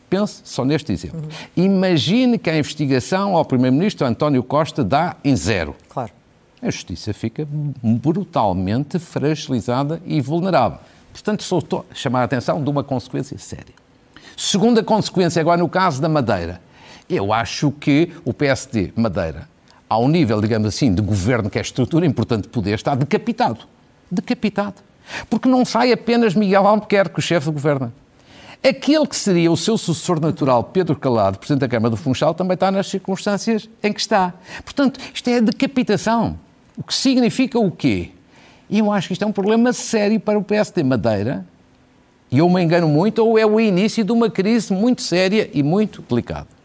Pense 0.08 0.40
só 0.42 0.64
neste 0.64 0.90
exemplo. 0.90 1.20
Uhum. 1.20 1.64
Imagine 1.64 2.38
que 2.38 2.48
a 2.48 2.56
investigação 2.56 3.36
ao 3.36 3.44
Primeiro-Ministro 3.44 4.06
António 4.06 4.42
Costa 4.42 4.82
dá 4.82 5.16
em 5.22 5.36
zero. 5.36 5.76
Claro. 5.90 6.12
A 6.62 6.70
justiça 6.70 7.12
fica 7.12 7.46
brutalmente 7.82 8.98
fragilizada 8.98 10.00
e 10.06 10.18
vulnerável. 10.22 10.78
Portanto, 11.12 11.42
só 11.42 11.58
estou 11.58 11.84
a 11.90 11.94
chamar 11.94 12.22
a 12.22 12.24
atenção 12.24 12.64
de 12.64 12.70
uma 12.70 12.82
consequência 12.82 13.36
séria. 13.36 13.74
Segunda 14.34 14.82
consequência, 14.82 15.40
agora 15.40 15.58
no 15.58 15.68
caso 15.68 16.00
da 16.00 16.08
Madeira. 16.08 16.66
Eu 17.08 17.32
acho 17.32 17.70
que 17.70 18.12
o 18.24 18.34
PSD 18.34 18.92
Madeira, 18.94 19.48
ao 19.88 20.06
nível, 20.06 20.40
digamos 20.42 20.68
assim, 20.68 20.94
de 20.94 21.00
governo, 21.00 21.48
que 21.48 21.58
é 21.58 21.62
estrutura 21.62 22.04
importante 22.04 22.42
de 22.42 22.48
poder, 22.48 22.74
está 22.74 22.94
decapitado. 22.94 23.60
Decapitado. 24.10 24.76
Porque 25.30 25.48
não 25.48 25.64
sai 25.64 25.90
apenas 25.90 26.34
Miguel 26.34 26.66
Albuquerque, 26.66 27.18
o 27.18 27.22
chefe 27.22 27.46
do 27.46 27.52
governo. 27.52 27.90
Aquele 28.62 29.06
que 29.06 29.16
seria 29.16 29.50
o 29.50 29.56
seu 29.56 29.78
sucessor 29.78 30.20
natural, 30.20 30.64
Pedro 30.64 30.96
Calado, 30.96 31.38
Presidente 31.38 31.60
da 31.60 31.68
Câmara 31.68 31.90
do 31.90 31.96
Funchal, 31.96 32.34
também 32.34 32.54
está 32.54 32.70
nas 32.70 32.88
circunstâncias 32.88 33.68
em 33.82 33.92
que 33.92 34.00
está. 34.00 34.34
Portanto, 34.62 35.00
isto 35.14 35.28
é 35.28 35.36
a 35.36 35.40
decapitação. 35.40 36.38
O 36.76 36.82
que 36.82 36.92
significa 36.92 37.58
o 37.58 37.70
quê? 37.70 38.10
E 38.68 38.80
eu 38.80 38.92
acho 38.92 39.06
que 39.06 39.12
isto 39.14 39.24
é 39.24 39.26
um 39.26 39.32
problema 39.32 39.72
sério 39.72 40.20
para 40.20 40.38
o 40.38 40.44
PSD 40.44 40.82
Madeira, 40.82 41.46
e 42.30 42.38
eu 42.38 42.50
me 42.50 42.62
engano 42.62 42.86
muito, 42.86 43.24
ou 43.24 43.38
é 43.38 43.46
o 43.46 43.58
início 43.58 44.04
de 44.04 44.12
uma 44.12 44.28
crise 44.28 44.74
muito 44.74 45.00
séria 45.00 45.48
e 45.54 45.62
muito 45.62 46.04
delicada. 46.06 46.57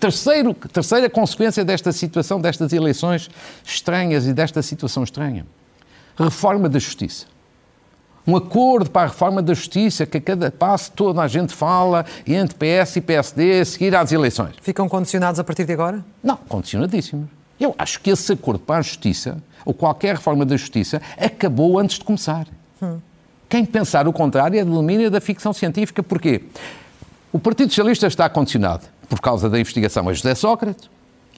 Terceiro, 0.00 0.54
terceira 0.54 1.10
consequência 1.10 1.64
desta 1.64 1.90
situação, 1.90 2.40
destas 2.40 2.72
eleições 2.72 3.28
estranhas 3.64 4.26
e 4.26 4.32
desta 4.32 4.62
situação 4.62 5.02
estranha: 5.02 5.44
reforma 6.16 6.68
da 6.68 6.78
justiça. 6.78 7.26
Um 8.26 8.36
acordo 8.36 8.90
para 8.90 9.02
a 9.02 9.06
reforma 9.06 9.40
da 9.42 9.54
justiça, 9.54 10.04
que 10.04 10.18
a 10.18 10.20
cada 10.20 10.50
passo 10.50 10.92
toda 10.92 11.22
a 11.22 11.26
gente 11.26 11.54
fala, 11.54 12.04
entre 12.26 12.56
PS 12.56 12.96
e 12.96 13.00
PSD, 13.00 13.60
a 13.60 13.64
seguir 13.64 13.96
às 13.96 14.12
eleições. 14.12 14.54
Ficam 14.60 14.86
condicionados 14.86 15.40
a 15.40 15.44
partir 15.44 15.64
de 15.64 15.72
agora? 15.72 16.04
Não, 16.22 16.36
condicionadíssimos. 16.36 17.26
Eu 17.58 17.74
acho 17.78 17.98
que 18.00 18.10
esse 18.10 18.30
acordo 18.30 18.60
para 18.60 18.80
a 18.80 18.82
justiça, 18.82 19.42
ou 19.64 19.72
qualquer 19.72 20.16
reforma 20.16 20.44
da 20.44 20.58
justiça, 20.58 21.00
acabou 21.16 21.78
antes 21.78 21.98
de 21.98 22.04
começar. 22.04 22.46
Hum. 22.82 22.98
Quem 23.48 23.64
pensar 23.64 24.06
o 24.06 24.12
contrário 24.12 24.60
é 24.60 24.64
do 24.64 24.72
domínio 24.72 25.10
da 25.10 25.22
ficção 25.22 25.54
científica. 25.54 26.02
Porquê? 26.02 26.44
O 27.32 27.38
Partido 27.38 27.70
Socialista 27.70 28.06
está 28.06 28.28
condicionado 28.28 28.84
por 29.08 29.20
causa 29.20 29.48
da 29.48 29.58
investigação 29.58 30.08
a 30.08 30.12
José 30.12 30.34
Sócrates 30.34 30.90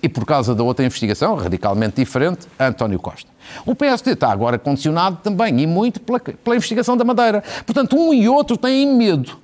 e 0.02 0.08
por 0.08 0.24
causa 0.24 0.54
da 0.54 0.62
outra 0.62 0.84
investigação, 0.84 1.34
radicalmente 1.34 1.96
diferente, 1.96 2.46
a 2.58 2.68
António 2.68 2.98
Costa. 2.98 3.28
O 3.66 3.74
PSD 3.74 4.12
está 4.12 4.30
agora 4.32 4.58
condicionado 4.58 5.18
também, 5.22 5.60
e 5.60 5.66
muito, 5.66 6.00
pela, 6.00 6.18
pela 6.18 6.56
investigação 6.56 6.96
da 6.96 7.04
Madeira. 7.04 7.44
Portanto, 7.66 7.96
um 7.96 8.14
e 8.14 8.28
outro 8.28 8.56
têm 8.56 8.94
medo 8.94 9.36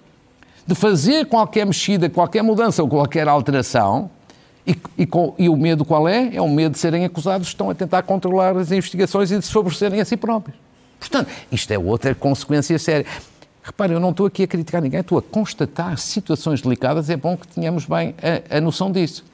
de 0.67 0.75
fazer 0.75 1.27
qualquer 1.27 1.67
mexida, 1.67 2.09
qualquer 2.09 2.43
mudança 2.43 2.83
ou 2.83 2.89
qualquer 2.89 3.29
alteração. 3.29 4.11
E, 4.67 4.73
e, 4.99 5.09
e, 5.39 5.49
o 5.49 5.57
medo 5.57 5.85
qual 5.85 6.09
é? 6.09 6.35
É 6.35 6.43
o 6.43 6.49
medo 6.49 6.73
de 6.73 6.79
serem 6.79 7.05
acusados, 7.05 7.47
estão 7.47 7.71
a 7.71 7.75
tentar 7.75 8.03
controlar 8.03 8.57
as 8.57 8.73
investigações 8.73 9.31
e 9.31 9.39
de 9.39 9.45
se 9.45 9.53
favorecerem 9.53 10.01
a 10.01 10.05
si 10.05 10.17
próprios. 10.17 10.59
Portanto, 10.99 11.31
isto 11.53 11.71
é 11.71 11.79
outra 11.79 12.15
consequência 12.15 12.77
séria. 12.79 13.07
Repare, 13.67 13.93
eu 13.93 13.99
não 13.99 14.11
estou 14.11 14.27
aqui 14.27 14.45
a 14.45 14.47
criticar 14.47 14.81
ninguém, 14.81 15.01
estou 15.01 15.19
a 15.19 15.23
constatar 15.23 15.99
situações 15.99 16.63
delicadas, 16.63 17.11
é 17.11 17.17
bom 17.17 17.37
que 17.37 17.49
tenhamos 17.49 17.85
bem 17.85 18.15
a, 18.23 18.59
a 18.59 18.61
noção 18.61 18.93
disso. 18.93 19.25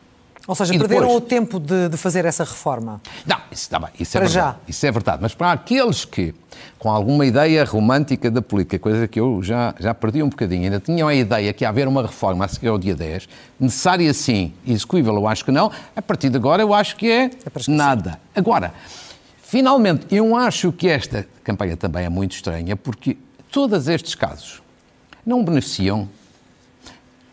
Ou 0.49 0.55
seja, 0.55 0.75
e 0.75 0.79
perderam 0.79 1.03
depois... 1.03 1.23
o 1.23 1.27
tempo 1.27 1.61
de, 1.61 1.91
de, 1.91 1.97
fazer 1.99 2.25
essa 2.25 2.43
reforma? 2.43 2.99
Não, 3.27 3.37
isso 3.53 3.65
está 3.65 3.79
bem, 3.79 3.91
isso 4.01 4.17
é 4.17 4.21
para 4.21 4.27
é 4.27 4.33
verdade. 4.33 4.57
Já. 4.57 4.61
Isso 4.67 4.87
é 4.87 4.91
verdade. 4.91 5.19
Mas 5.21 5.35
para 5.35 5.53
aqueles 5.53 6.07
que, 6.07 6.35
com 6.79 6.91
alguma 6.91 7.27
ideia 7.27 7.63
romântica 7.63 8.31
da 8.31 8.41
política, 8.41 8.79
coisa 8.79 9.07
que 9.07 9.21
eu 9.21 9.43
já, 9.43 9.75
já 9.79 9.93
perdi 9.93 10.23
um 10.23 10.31
bocadinho, 10.31 10.65
ainda 10.65 10.81
tinham 10.81 11.09
a 11.09 11.15
ideia 11.15 11.53
que 11.53 11.63
ia 11.63 11.69
haver 11.69 11.87
uma 11.87 12.01
reforma 12.01 12.47
a 12.47 12.49
seguir 12.49 12.69
ao 12.69 12.79
dia 12.79 12.97
10, 12.97 13.29
necessária 13.61 14.13
sim, 14.15 14.55
execuível 14.67 15.15
eu 15.15 15.29
acho 15.29 15.45
que 15.45 15.53
não, 15.53 15.71
a 15.95 16.01
partir 16.01 16.31
de 16.31 16.39
agora 16.39 16.63
eu 16.63 16.73
acho 16.73 16.97
que 16.97 17.09
é, 17.11 17.25
é 17.25 17.31
nada. 17.69 18.19
Agora, 18.35 18.73
Finalmente, 19.53 20.07
eu 20.11 20.35
acho 20.35 20.73
que 20.73 20.89
esta 20.89 21.27
campanha 21.45 21.77
também 21.77 22.07
é 22.07 22.09
muito 22.09 22.35
estranha, 22.35 22.75
porque 22.75 23.19
todos 23.53 23.87
estes 23.87 24.15
casos 24.15 24.63
não 25.25 25.45
beneficiam 25.45 26.09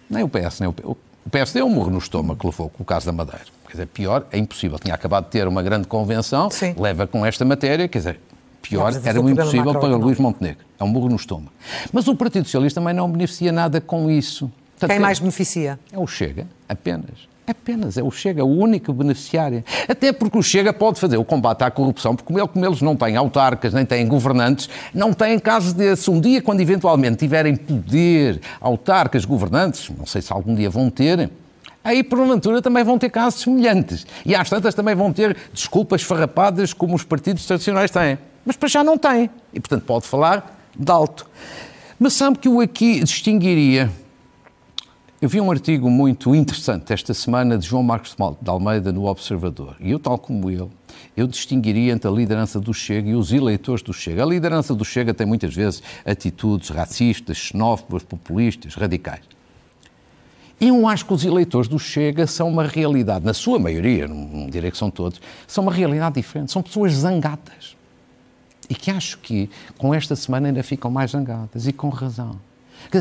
nem 0.09 0.21
o 0.23 0.29
PS, 0.29 0.59
nem 0.59 0.69
o, 0.69 0.75
o 0.83 1.29
PS 1.29 1.53
deu 1.53 1.65
um 1.65 1.69
murro 1.69 1.89
no 1.89 1.97
estômago 1.97 2.39
que 2.39 2.45
levou 2.45 2.69
com 2.69 2.83
o 2.83 2.85
caso 2.85 3.05
da 3.05 3.11
Madeira. 3.11 3.45
Quer 3.65 3.71
dizer, 3.71 3.85
pior 3.87 4.25
é 4.31 4.37
impossível. 4.37 4.79
Tinha 4.79 4.95
acabado 4.95 5.25
de 5.25 5.31
ter 5.31 5.47
uma 5.47 5.61
grande 5.61 5.87
convenção, 5.87 6.49
Sim. 6.49 6.75
leva 6.77 7.05
com 7.05 7.25
esta 7.25 7.45
matéria, 7.45 7.87
quer 7.87 7.99
dizer, 7.99 8.19
pior 8.61 8.91
era 9.03 9.21
um 9.21 9.29
impossível 9.29 9.71
para 9.73 9.95
Luís 9.95 10.17
Montenegro. 10.17 10.65
É 10.79 10.83
um 10.83 10.87
murro 10.87 11.07
no 11.07 11.15
estômago. 11.15 11.51
Mas 11.93 12.07
o 12.07 12.15
Partido 12.15 12.45
Socialista 12.45 12.81
também 12.81 12.93
não 12.93 13.09
beneficia 13.09 13.51
nada 13.51 13.79
com 13.79 14.09
isso. 14.09 14.51
Portanto, 14.71 14.89
Quem 14.89 14.99
mais 14.99 15.19
beneficia? 15.19 15.79
É 15.91 15.99
o 15.99 16.07
Chega, 16.07 16.47
apenas. 16.67 17.29
Apenas 17.49 17.97
é 17.97 18.03
o 18.03 18.11
Chega, 18.11 18.45
o 18.45 18.59
único 18.59 18.93
beneficiário. 18.93 19.63
Até 19.87 20.13
porque 20.13 20.37
o 20.37 20.43
Chega 20.43 20.71
pode 20.71 20.99
fazer 20.99 21.17
o 21.17 21.25
combate 21.25 21.63
à 21.63 21.71
corrupção, 21.71 22.15
porque 22.15 22.31
como 22.31 22.65
eles 22.65 22.79
não 22.79 22.95
têm 22.95 23.15
autarcas, 23.15 23.73
nem 23.73 23.83
têm 23.83 24.07
governantes, 24.07 24.69
não 24.93 25.13
têm 25.13 25.39
casos 25.39 25.73
desse. 25.73 26.11
Um 26.11 26.21
dia, 26.21 26.43
quando 26.43 26.61
eventualmente 26.61 27.17
tiverem 27.17 27.55
poder, 27.55 28.39
autarcas, 28.61 29.25
governantes, 29.25 29.89
não 29.97 30.05
sei 30.05 30.21
se 30.21 30.31
algum 30.31 30.53
dia 30.53 30.69
vão 30.69 30.91
ter, 30.91 31.27
aí 31.83 32.03
porventura 32.03 32.61
também 32.61 32.83
vão 32.83 32.99
ter 32.99 33.09
casos 33.09 33.41
semelhantes. 33.41 34.05
E 34.23 34.35
às 34.35 34.47
tantas 34.47 34.75
também 34.75 34.93
vão 34.93 35.11
ter 35.11 35.35
desculpas 35.51 36.03
farrapadas 36.03 36.71
como 36.71 36.93
os 36.93 37.03
partidos 37.03 37.47
tradicionais 37.47 37.89
têm. 37.89 38.19
Mas 38.45 38.57
para 38.57 38.69
já 38.69 38.83
não 38.83 38.95
têm. 38.95 39.27
E 39.51 39.59
portanto 39.59 39.85
pode 39.85 40.05
falar 40.05 40.55
de 40.77 40.91
alto. 40.91 41.25
Mas 41.97 42.13
sabe 42.13 42.37
que 42.37 42.47
eu 42.47 42.61
aqui 42.61 43.03
distinguiria 43.03 43.89
eu 45.21 45.27
vi 45.27 45.41
um 45.41 45.51
artigo 45.51 45.89
muito 45.89 46.33
interessante 46.33 46.93
esta 46.93 47.13
semana 47.13 47.57
de 47.57 47.67
João 47.67 47.83
Marcos 47.83 48.15
de 48.41 48.49
Almeida 48.49 48.89
no 48.93 49.05
Observador. 49.05 49.75
E 49.77 49.91
eu, 49.91 49.99
tal 49.99 50.17
como 50.17 50.49
ele, 50.49 50.69
eu 51.15 51.27
distinguiria 51.27 51.91
entre 51.91 52.09
a 52.09 52.11
liderança 52.11 52.57
do 52.57 52.73
Chega 52.73 53.09
e 53.09 53.15
os 53.15 53.33
eleitores 53.33 53.81
do 53.81 53.91
Chega. 53.91 54.23
A 54.23 54.25
liderança 54.25 54.73
do 54.73 54.85
Chega 54.85 55.13
tem 55.13 55.27
muitas 55.27 55.53
vezes 55.53 55.83
atitudes 56.05 56.69
racistas, 56.69 57.35
xenófobas, 57.35 58.01
populistas, 58.01 58.75
radicais. 58.75 59.23
Eu 60.59 60.87
acho 60.87 61.05
que 61.05 61.13
os 61.13 61.25
eleitores 61.25 61.67
do 61.67 61.77
Chega 61.77 62.25
são 62.25 62.47
uma 62.47 62.63
realidade, 62.63 63.25
na 63.25 63.33
sua 63.33 63.59
maioria, 63.59 64.07
não 64.07 64.49
direi 64.49 64.71
que 64.71 64.77
são 64.77 64.89
todos, 64.89 65.19
são 65.45 65.65
uma 65.65 65.73
realidade 65.73 66.15
diferente. 66.15 66.49
São 66.49 66.61
pessoas 66.61 66.93
zangadas. 66.93 67.75
E 68.69 68.75
que 68.75 68.89
acho 68.89 69.17
que 69.17 69.49
com 69.77 69.93
esta 69.93 70.15
semana 70.15 70.47
ainda 70.47 70.63
ficam 70.63 70.89
mais 70.89 71.11
zangadas, 71.11 71.67
e 71.67 71.73
com 71.73 71.89
razão 71.89 72.39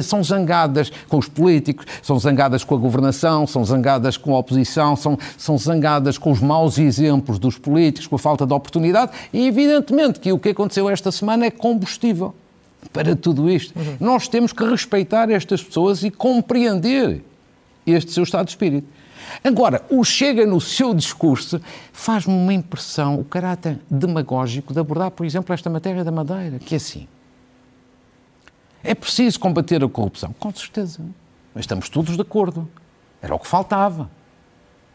são 0.03 0.23
zangadas 0.23 0.91
com 1.09 1.19
os 1.19 1.29
políticos, 1.29 1.87
são 2.03 2.19
zangadas 2.19 2.65
com 2.65 2.75
a 2.75 2.79
governação, 2.79 3.47
são 3.47 3.65
zangadas 3.65 4.17
com 4.17 4.35
a 4.35 4.39
oposição, 4.39 4.97
são, 4.97 5.19
são 5.37 5.59
zangadas 5.59 6.19
com 6.19 6.31
os 6.31 6.41
maus 6.41 6.79
exemplos 6.79 7.39
dos 7.39 7.59
políticos, 7.59 8.07
com 8.07 8.17
a 8.17 8.19
falta 8.19 8.47
de 8.47 8.53
oportunidade. 8.53 9.13
E 9.33 9.47
evidentemente 9.47 10.21
que 10.21 10.33
o 10.33 10.39
que 10.39 10.51
aconteceu 10.51 10.89
esta 10.89 11.11
semana 11.11 11.47
é 11.47 11.51
combustível 11.51 12.35
para 12.93 13.17
tudo 13.17 13.51
isto. 13.51 13.79
Uhum. 13.79 13.97
Nós 14.01 14.29
temos 14.29 14.53
que 14.53 14.65
respeitar 14.65 15.31
estas 15.31 15.63
pessoas 15.63 16.03
e 16.03 16.11
compreender 16.11 17.23
este 17.87 18.13
seu 18.13 18.23
estado 18.23 18.47
de 18.47 18.53
espírito. 18.53 18.87
Agora, 19.43 19.83
o 19.91 20.05
Chega 20.05 20.47
no 20.47 20.61
seu 20.61 20.95
discurso 20.95 21.61
faz-me 21.93 22.33
uma 22.33 22.53
impressão, 22.53 23.19
o 23.19 23.25
caráter 23.25 23.79
demagógico 23.91 24.73
de 24.73 24.81
abordar, 24.81 25.11
por 25.11 25.27
exemplo, 25.27 25.53
esta 25.55 25.69
matéria 25.69 26.05
da 26.05 26.11
Madeira, 26.11 26.59
que 26.59 26.75
é 26.75 26.77
assim. 26.77 27.07
É 28.89 28.95
preciso 28.95 29.39
combater 29.39 29.85
a 29.85 29.89
corrupção? 29.89 30.35
Com 30.39 30.51
certeza. 30.51 31.01
Mas 31.55 31.65
estamos 31.65 31.91
todos 31.91 32.17
de 32.17 32.23
acordo. 32.23 32.67
Era 33.21 33.35
o 33.35 33.39
que 33.39 33.47
faltava. 33.47 34.11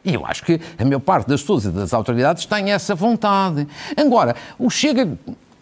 E 0.03 0.15
eu 0.15 0.25
acho 0.25 0.43
que 0.43 0.59
a 0.79 0.83
maior 0.83 1.00
parte 1.00 1.27
das 1.27 1.41
pessoas 1.41 1.65
e 1.65 1.69
das 1.69 1.93
autoridades 1.93 2.47
tem 2.47 2.71
essa 2.71 2.95
vontade. 2.95 3.67
Agora, 3.95 4.35
o 4.57 4.67
Chega, 4.67 5.15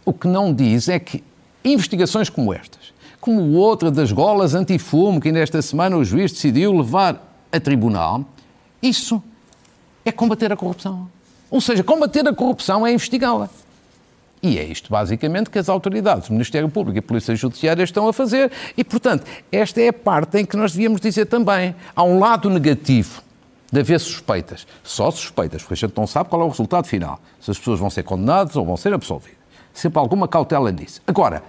o 0.05 0.13
que 0.13 0.29
não 0.29 0.53
diz 0.53 0.87
é 0.87 0.97
que 0.97 1.21
investigações 1.61 2.29
como 2.29 2.53
estas, 2.53 2.93
como 3.19 3.51
outra 3.51 3.91
das 3.91 4.13
golas 4.13 4.55
antifumo 4.55 5.19
que 5.19 5.29
nesta 5.29 5.61
semana 5.61 5.97
o 5.97 6.05
juiz 6.05 6.31
decidiu 6.31 6.71
levar 6.71 7.21
a 7.51 7.59
tribunal, 7.59 8.23
isso 8.81 9.21
é 10.05 10.11
combater 10.11 10.53
a 10.53 10.55
corrupção. 10.55 11.09
Ou 11.49 11.59
seja, 11.59 11.83
combater 11.83 12.25
a 12.25 12.33
corrupção 12.33 12.87
é 12.87 12.93
investigá-la. 12.93 13.49
E 14.43 14.57
é 14.57 14.63
isto, 14.63 14.89
basicamente, 14.89 15.49
que 15.49 15.59
as 15.59 15.69
autoridades, 15.69 16.29
o 16.29 16.33
Ministério 16.33 16.67
Público 16.67 16.97
e 16.97 16.99
a 16.99 17.03
Polícia 17.03 17.35
Judiciária 17.35 17.83
estão 17.83 18.07
a 18.07 18.13
fazer. 18.13 18.51
E, 18.75 18.83
portanto, 18.83 19.23
esta 19.51 19.79
é 19.79 19.89
a 19.89 19.93
parte 19.93 20.39
em 20.39 20.45
que 20.45 20.57
nós 20.57 20.71
devíamos 20.71 20.99
dizer 20.99 21.25
também. 21.25 21.75
Há 21.95 22.03
um 22.03 22.17
lado 22.17 22.49
negativo 22.49 23.21
de 23.71 23.79
haver 23.79 23.99
suspeitas. 23.99 24.65
Só 24.83 25.11
suspeitas, 25.11 25.61
porque 25.61 25.75
a 25.75 25.77
gente 25.77 25.95
não 25.95 26.07
sabe 26.07 26.29
qual 26.29 26.41
é 26.41 26.45
o 26.45 26.49
resultado 26.49 26.87
final. 26.87 27.19
Se 27.39 27.51
as 27.51 27.57
pessoas 27.59 27.79
vão 27.79 27.89
ser 27.89 28.03
condenadas 28.03 28.55
ou 28.55 28.65
vão 28.65 28.75
ser 28.75 28.93
absolvidas. 28.93 29.39
Sempre 29.73 29.99
alguma 29.99 30.27
cautela 30.27 30.71
nisso. 30.71 31.01
Agora, 31.05 31.43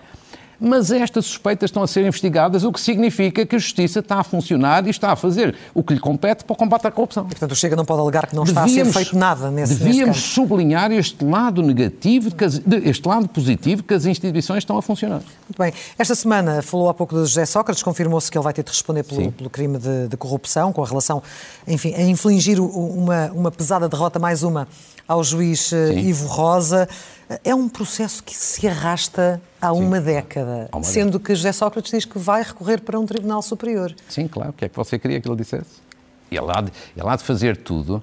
mas 0.62 0.90
estas 0.90 1.26
suspeitas 1.26 1.68
estão 1.68 1.82
a 1.82 1.86
ser 1.86 2.06
investigadas, 2.06 2.62
o 2.64 2.72
que 2.72 2.80
significa 2.80 3.44
que 3.44 3.56
a 3.56 3.58
Justiça 3.58 3.98
está 3.98 4.20
a 4.20 4.24
funcionar 4.24 4.86
e 4.86 4.90
está 4.90 5.12
a 5.12 5.16
fazer 5.16 5.56
o 5.74 5.82
que 5.82 5.94
lhe 5.94 6.00
compete 6.00 6.44
para 6.44 6.54
o 6.54 6.56
combate 6.56 6.86
à 6.86 6.90
corrupção. 6.90 7.24
E, 7.24 7.30
portanto, 7.30 7.52
o 7.52 7.56
Chega 7.56 7.74
não 7.74 7.84
pode 7.84 8.00
alegar 8.00 8.26
que 8.26 8.36
não 8.36 8.44
devíamos, 8.44 8.70
está 8.70 8.80
a 8.80 8.84
ser 8.84 8.92
feito 8.92 9.18
nada 9.18 9.50
nesse 9.50 9.74
Devíamos 9.74 10.16
nesse 10.16 10.28
sublinhar 10.28 10.92
este 10.92 11.24
lado 11.24 11.62
negativo, 11.62 12.30
este 12.84 13.08
lado 13.08 13.28
positivo 13.28 13.82
que 13.82 13.92
as 13.92 14.06
instituições 14.06 14.58
estão 14.58 14.78
a 14.78 14.82
funcionar. 14.82 15.22
Muito 15.48 15.58
bem. 15.58 15.72
Esta 15.98 16.14
semana 16.14 16.62
falou 16.62 16.88
há 16.88 16.94
pouco 16.94 17.14
de 17.14 17.20
José 17.22 17.44
Sócrates, 17.44 17.82
confirmou-se 17.82 18.30
que 18.30 18.38
ele 18.38 18.44
vai 18.44 18.52
ter 18.52 18.62
de 18.62 18.70
responder 18.70 19.02
pelo, 19.02 19.32
pelo 19.32 19.50
crime 19.50 19.78
de, 19.78 20.08
de, 20.08 20.16
corrupção, 20.16 20.72
com 20.72 20.82
a 20.82 20.86
relação, 20.86 21.22
enfim, 21.66 21.94
a 21.94 22.02
infligir 22.02 22.60
uma, 22.60 23.30
uma 23.32 23.50
pesada 23.50 23.88
derrota, 23.88 24.18
mais 24.18 24.42
uma, 24.42 24.68
ao 25.06 25.22
juiz 25.22 25.72
eh, 25.72 25.88
Sim. 25.88 25.98
Ivo 25.98 26.26
Rosa. 26.26 26.88
É 27.44 27.54
um 27.54 27.68
processo 27.68 28.22
que 28.22 28.36
se 28.36 28.66
arrasta 28.68 29.40
há 29.60 29.72
uma 29.72 29.98
Sim. 29.98 30.04
década, 30.04 30.68
uma 30.72 30.82
sendo 30.82 31.12
década. 31.12 31.24
que 31.24 31.34
José 31.34 31.52
Sócrates 31.52 31.90
diz 31.90 32.04
que 32.04 32.18
vai 32.18 32.42
recorrer 32.42 32.80
para 32.80 32.98
um 32.98 33.06
tribunal 33.06 33.40
superior. 33.40 33.94
Sim, 34.08 34.28
claro. 34.28 34.50
O 34.50 34.52
que 34.52 34.66
é 34.66 34.68
que 34.68 34.76
você 34.76 34.98
queria 34.98 35.20
que 35.20 35.28
ele 35.28 35.36
dissesse? 35.36 35.80
Ele 36.30 36.50
há 36.50 36.60
de, 36.60 36.72
ele 36.96 37.08
há 37.08 37.16
de 37.16 37.24
fazer 37.24 37.56
tudo 37.56 38.02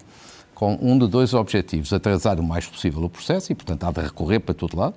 com 0.56 0.78
um 0.82 0.98
de 0.98 1.08
dois 1.08 1.34
objetivos: 1.34 1.94
atrasar 1.94 2.40
o 2.40 2.44
mais 2.44 2.66
possível 2.66 3.04
o 3.04 3.10
processo 3.10 3.52
e, 3.52 3.56
portanto, 3.56 3.84
há 3.84 3.92
de 3.92 4.02
recorrer 4.02 4.40
para 4.40 4.54
todo 4.54 4.78
lado. 4.78 4.96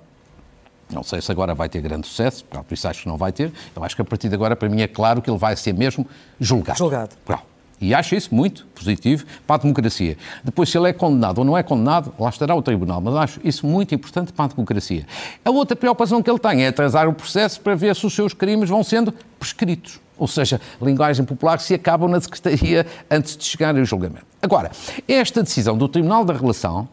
Não 0.91 1.03
sei 1.03 1.21
se 1.23 1.33
agora 1.33 1.55
vai 1.55 1.69
ter 1.69 1.81
grande 1.81 2.07
sucesso, 2.07 2.45
por 2.45 2.65
isso 2.71 2.87
acho 2.87 3.03
que 3.03 3.09
não 3.09 3.17
vai 3.17 3.33
ter. 3.33 3.51
Eu 3.75 3.83
acho 3.83 3.97
que 3.97 4.03
a 4.03 4.05
partir 4.05 4.29
de 4.29 4.35
agora, 4.35 4.55
para 4.55 4.69
mim, 4.69 4.83
é 4.83 4.89
claro 4.89 5.23
que 5.23 5.31
ele 5.31 5.39
vai 5.39 5.57
ser 5.57 5.73
mesmo 5.73 6.07
julgado. 6.39 6.79
Julgado. 6.79 7.17
Pronto. 7.25 7.52
E 7.83 7.95
acho 7.95 8.15
isso 8.15 8.35
muito 8.35 8.67
positivo 8.75 9.25
para 9.47 9.57
a 9.57 9.59
democracia. 9.59 10.17
Depois, 10.45 10.69
se 10.69 10.79
ele 10.79 10.89
é 10.89 10.93
condenado 10.93 11.39
ou 11.39 11.45
não 11.45 11.59
é 11.59 11.63
condenado, 11.63 12.13
lá 12.19 12.29
estará 12.29 12.55
o 12.55 12.63
tribunal. 12.63 13.01
Mas 13.01 13.15
acho 13.17 13.41
isso 13.43 13.67
muito 13.67 13.95
importante 13.95 14.33
para 14.33 14.45
a 14.45 14.49
democracia. 14.49 15.05
A 15.45 15.51
outra 15.51 15.75
preocupação 15.75 16.23
que 16.23 16.31
ele 16.31 16.39
tem 16.39 16.65
é 16.65 16.69
atrasar 16.69 17.09
o 17.09 17.13
processo 17.13 17.61
para 17.61 17.75
ver 17.75 17.97
se 17.97 18.07
os 18.07 18.15
seus 18.15 18.33
crimes 18.33 18.69
vão 18.69 18.85
sendo 18.85 19.13
prescritos. 19.39 20.01
Ou 20.17 20.29
seja, 20.29 20.61
linguagem 20.81 21.25
popular, 21.25 21.59
se 21.59 21.75
acabam 21.75 22.09
na 22.09 22.21
Secretaria 22.21 22.87
antes 23.11 23.37
de 23.37 23.45
chegar 23.45 23.77
ao 23.77 23.85
julgamento. 23.85 24.27
Agora, 24.41 24.71
esta 25.09 25.43
decisão 25.43 25.77
do 25.77 25.89
Tribunal 25.89 26.25
da 26.25 26.35
Relação 26.35 26.89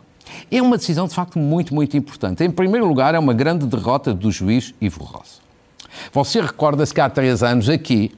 é 0.50 0.62
uma 0.62 0.78
decisão, 0.78 1.08
de 1.08 1.14
facto, 1.14 1.38
muito, 1.38 1.74
muito 1.76 1.96
importante. 1.96 2.44
Em 2.44 2.50
primeiro 2.50 2.88
lugar, 2.88 3.14
é 3.14 3.20
uma 3.20 3.34
grande 3.34 3.68
derrota 3.68 4.14
do 4.14 4.32
juiz 4.32 4.74
Ivo 4.82 5.04
Rosa. 5.04 5.40
Você 6.12 6.42
recorda-se 6.42 6.94
que 6.94 7.02
há 7.02 7.10
três 7.10 7.44
anos 7.44 7.70
aqui 7.70 8.12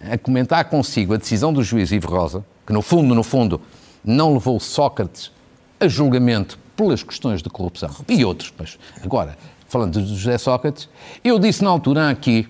a 0.00 0.16
comentar 0.16 0.64
consigo 0.64 1.14
a 1.14 1.16
decisão 1.16 1.52
do 1.52 1.62
juiz 1.62 1.92
Ivo 1.92 2.08
Rosa, 2.08 2.44
que 2.66 2.72
no 2.72 2.82
fundo, 2.82 3.14
no 3.14 3.22
fundo, 3.22 3.60
não 4.04 4.32
levou 4.34 4.58
Sócrates 4.58 5.30
a 5.78 5.88
julgamento 5.88 6.58
pelas 6.76 7.02
questões 7.02 7.42
de 7.42 7.50
corrupção, 7.50 7.90
e 8.08 8.24
outros, 8.24 8.52
mas 8.58 8.78
agora, 9.02 9.36
falando 9.68 10.00
de 10.02 10.14
José 10.14 10.38
Sócrates, 10.38 10.88
eu 11.22 11.38
disse 11.38 11.62
na 11.62 11.70
altura 11.70 12.08
aqui 12.08 12.48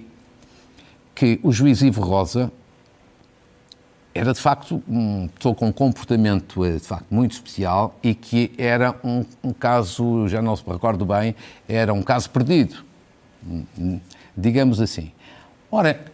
que 1.15 1.41
o 1.43 1.53
juiz 1.53 1.83
Ivo 1.83 2.03
Rosa 2.03 2.53
era 4.15 4.33
de 4.33 4.41
facto 4.41 4.83
um 4.89 5.29
pessoa 5.29 5.55
com 5.55 5.69
um 5.69 5.73
comportamento 5.73 6.65
eh, 6.65 6.73
de 6.73 6.81
facto 6.81 7.07
muito 7.11 7.33
especial 7.33 7.97
e 8.03 8.15
que 8.15 8.53
era 8.59 8.95
um, 9.05 9.25
um 9.43 9.53
caso, 9.53 10.27
já 10.29 10.43
não 10.43 10.57
se 10.57 10.65
recordo 10.67 11.05
bem, 11.05 11.35
era 11.69 11.93
um 11.93 12.03
caso 12.03 12.29
perdido, 12.31 12.85
hum, 13.47 13.65
hum, 13.79 14.01
digamos 14.37 14.81
assim. 14.81 15.13
Ora, 15.71 16.05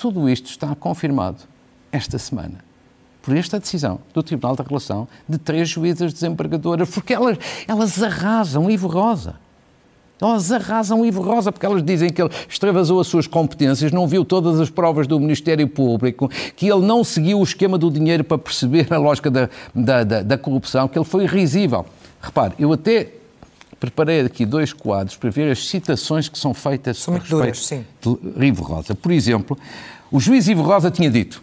tudo 0.00 0.30
isto 0.30 0.48
está 0.48 0.74
confirmado 0.74 1.42
esta 1.92 2.18
semana 2.18 2.64
por 3.20 3.36
esta 3.36 3.60
decisão 3.60 4.00
do 4.14 4.22
Tribunal 4.22 4.56
da 4.56 4.64
Relação 4.64 5.06
de 5.28 5.36
três 5.36 5.68
juízes 5.68 6.14
desembargadoras, 6.14 6.88
porque 6.88 7.12
elas, 7.12 7.36
elas 7.68 8.02
arrasam 8.02 8.70
Ivo 8.70 8.88
Rosa. 8.88 9.34
Elas 10.18 10.50
arrasam 10.50 11.04
Ivo 11.04 11.20
Rosa 11.20 11.52
porque 11.52 11.66
elas 11.66 11.82
dizem 11.82 12.10
que 12.10 12.22
ele 12.22 12.30
extravasou 12.48 12.98
as 12.98 13.08
suas 13.08 13.26
competências, 13.26 13.92
não 13.92 14.08
viu 14.08 14.24
todas 14.24 14.58
as 14.58 14.70
provas 14.70 15.06
do 15.06 15.20
Ministério 15.20 15.68
Público, 15.68 16.30
que 16.56 16.66
ele 16.66 16.80
não 16.80 17.04
seguiu 17.04 17.38
o 17.38 17.42
esquema 17.42 17.76
do 17.76 17.90
dinheiro 17.90 18.24
para 18.24 18.38
perceber 18.38 18.90
a 18.90 18.96
lógica 18.96 19.30
da, 19.30 19.50
da, 19.74 20.02
da, 20.02 20.22
da 20.22 20.38
corrupção, 20.38 20.88
que 20.88 20.98
ele 20.98 21.04
foi 21.04 21.26
risível. 21.26 21.84
Repare, 22.22 22.54
eu 22.58 22.72
até 22.72 23.19
preparei 23.80 24.20
aqui 24.20 24.44
dois 24.44 24.72
quadros 24.72 25.16
para 25.16 25.30
ver 25.30 25.50
as 25.50 25.66
citações 25.66 26.28
que 26.28 26.38
são 26.38 26.52
feitas 26.52 26.98
são 26.98 27.14
muito 27.14 27.28
duras, 27.28 27.66
sim. 27.66 27.84
de 28.02 28.46
Ivo 28.46 28.62
Rosa. 28.62 28.94
Por 28.94 29.10
exemplo, 29.10 29.58
o 30.12 30.20
juiz 30.20 30.46
Ivo 30.46 30.62
Rosa 30.62 30.90
tinha 30.90 31.10
dito 31.10 31.42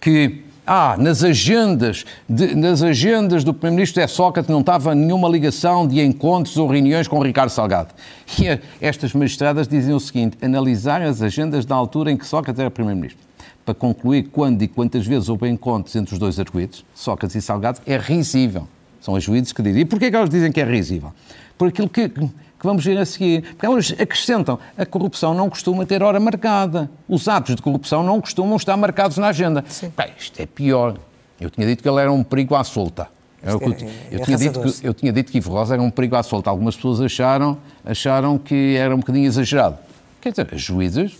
que 0.00 0.42
ah, 0.66 0.96
nas 0.98 1.24
agendas, 1.24 2.04
de, 2.28 2.54
nas 2.54 2.82
agendas 2.82 3.42
do 3.42 3.54
Primeiro-Ministro 3.54 4.02
José 4.02 4.12
Sócrates 4.12 4.50
não 4.50 4.60
estava 4.60 4.94
nenhuma 4.94 5.26
ligação 5.26 5.86
de 5.86 6.00
encontros 6.00 6.58
ou 6.58 6.68
reuniões 6.68 7.08
com 7.08 7.22
Ricardo 7.22 7.48
Salgado. 7.48 7.94
E 8.38 8.48
a, 8.50 8.58
estas 8.78 9.14
magistradas 9.14 9.66
dizem 9.66 9.94
o 9.94 10.00
seguinte, 10.00 10.36
analisar 10.42 11.00
as 11.00 11.22
agendas 11.22 11.64
da 11.64 11.74
altura 11.74 12.12
em 12.12 12.18
que 12.18 12.26
Sócrates 12.26 12.60
era 12.60 12.70
Primeiro-Ministro 12.70 13.26
para 13.64 13.74
concluir 13.74 14.28
quando 14.30 14.62
e 14.62 14.68
quantas 14.68 15.06
vezes 15.06 15.28
houve 15.28 15.48
encontros 15.48 15.94
entre 15.94 16.14
os 16.14 16.18
dois 16.18 16.38
arguídos, 16.40 16.84
Sócrates 16.94 17.36
e 17.36 17.42
Salgado, 17.42 17.80
é 17.86 17.96
risível. 17.98 18.66
São 19.00 19.14
os 19.14 19.22
juízes 19.22 19.52
que 19.52 19.62
dizem. 19.62 19.82
E 19.82 19.84
porquê 19.84 20.10
que 20.10 20.16
elas 20.16 20.30
dizem 20.30 20.50
que 20.50 20.60
é 20.60 20.64
risível? 20.64 21.12
Por 21.56 21.68
aquilo 21.68 21.88
que, 21.88 22.08
que 22.08 22.30
vamos 22.62 22.84
ver 22.84 22.98
a 22.98 23.04
seguir. 23.04 23.42
Porque 23.42 23.66
elas 23.66 23.94
acrescentam, 23.98 24.58
a 24.76 24.84
corrupção 24.84 25.34
não 25.34 25.48
costuma 25.48 25.86
ter 25.86 26.02
hora 26.02 26.18
marcada. 26.18 26.90
Os 27.08 27.28
atos 27.28 27.56
de 27.56 27.62
corrupção 27.62 28.02
não 28.02 28.20
costumam 28.20 28.56
estar 28.56 28.76
marcados 28.76 29.16
na 29.16 29.28
agenda. 29.28 29.64
Bem, 29.96 30.12
isto 30.18 30.40
é 30.40 30.46
pior. 30.46 30.96
Eu 31.40 31.50
tinha 31.50 31.66
dito 31.66 31.82
que 31.82 31.88
ele 31.88 32.00
era 32.00 32.10
um 32.10 32.24
perigo 32.24 32.54
à 32.54 32.64
solta. 32.64 33.08
É, 33.42 33.52
eu, 33.52 33.54
é, 33.54 33.86
eu, 34.10 34.24
tinha 34.24 34.36
dito 34.36 34.60
que, 34.60 34.86
eu 34.86 34.92
tinha 34.92 35.12
dito 35.12 35.30
que 35.30 35.38
Ivo 35.38 35.52
Rosa 35.52 35.74
era 35.74 35.82
um 35.82 35.90
perigo 35.90 36.16
à 36.16 36.22
solta. 36.22 36.50
Algumas 36.50 36.74
pessoas 36.74 37.00
acharam, 37.00 37.58
acharam 37.84 38.36
que 38.36 38.76
era 38.76 38.94
um 38.94 38.98
bocadinho 38.98 39.26
exagerado. 39.26 39.78
Quer 40.20 40.30
dizer, 40.30 40.48
as 40.52 40.60
juízes 40.60 41.16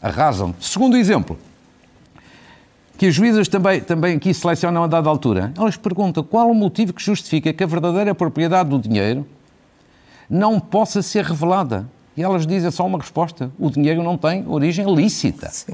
arrasam. 0.00 0.54
Segundo 0.60 0.96
exemplo, 0.96 1.36
que 3.00 3.06
as 3.06 3.14
juízas 3.14 3.48
também, 3.48 3.80
também 3.80 4.16
aqui 4.16 4.34
selecionam 4.34 4.84
a 4.84 4.86
dada 4.86 5.08
altura. 5.08 5.54
Elas 5.56 5.74
perguntam 5.74 6.22
qual 6.22 6.50
o 6.50 6.54
motivo 6.54 6.92
que 6.92 7.02
justifica 7.02 7.50
que 7.50 7.64
a 7.64 7.66
verdadeira 7.66 8.14
propriedade 8.14 8.68
do 8.68 8.78
dinheiro 8.78 9.26
não 10.28 10.60
possa 10.60 11.00
ser 11.00 11.24
revelada. 11.24 11.88
E 12.14 12.22
elas 12.22 12.46
dizem 12.46 12.70
só 12.70 12.84
uma 12.84 12.98
resposta: 12.98 13.50
o 13.58 13.70
dinheiro 13.70 14.02
não 14.02 14.18
tem 14.18 14.46
origem 14.46 14.94
lícita. 14.94 15.48
Sim. 15.48 15.72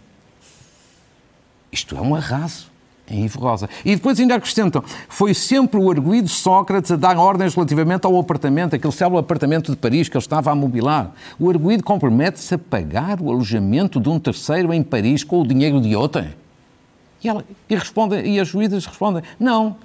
Isto 1.72 1.96
é 1.96 2.00
um 2.00 2.14
arraso 2.14 2.70
em 3.10 3.24
Ivo 3.24 3.40
Rosa. 3.40 3.68
E 3.84 3.96
depois 3.96 4.20
ainda 4.20 4.36
acrescentam: 4.36 4.84
foi 5.08 5.34
sempre 5.34 5.80
o 5.80 5.90
arguído 5.90 6.28
Sócrates 6.28 6.92
a 6.92 6.96
dar 6.96 7.18
ordens 7.18 7.56
relativamente 7.56 8.06
ao 8.06 8.16
apartamento, 8.20 8.76
aquele 8.76 8.92
célebre 8.92 9.18
apartamento 9.18 9.72
de 9.72 9.76
Paris 9.76 10.08
que 10.08 10.16
ele 10.16 10.22
estava 10.22 10.52
a 10.52 10.54
mobilar. 10.54 11.10
O 11.40 11.50
arguído 11.50 11.82
compromete-se 11.82 12.54
a 12.54 12.58
pagar 12.58 13.20
o 13.20 13.32
alojamento 13.32 13.98
de 13.98 14.08
um 14.08 14.16
terceiro 14.16 14.72
em 14.72 14.80
Paris 14.80 15.24
com 15.24 15.40
o 15.40 15.44
dinheiro 15.44 15.80
de 15.80 15.96
outrem. 15.96 16.45
E, 17.22 17.28
ela, 17.28 17.44
e, 17.68 17.74
responde, 17.74 18.20
e 18.22 18.38
as 18.38 18.48
juízes 18.48 18.84
respondem: 18.86 19.22
não, 19.38 19.76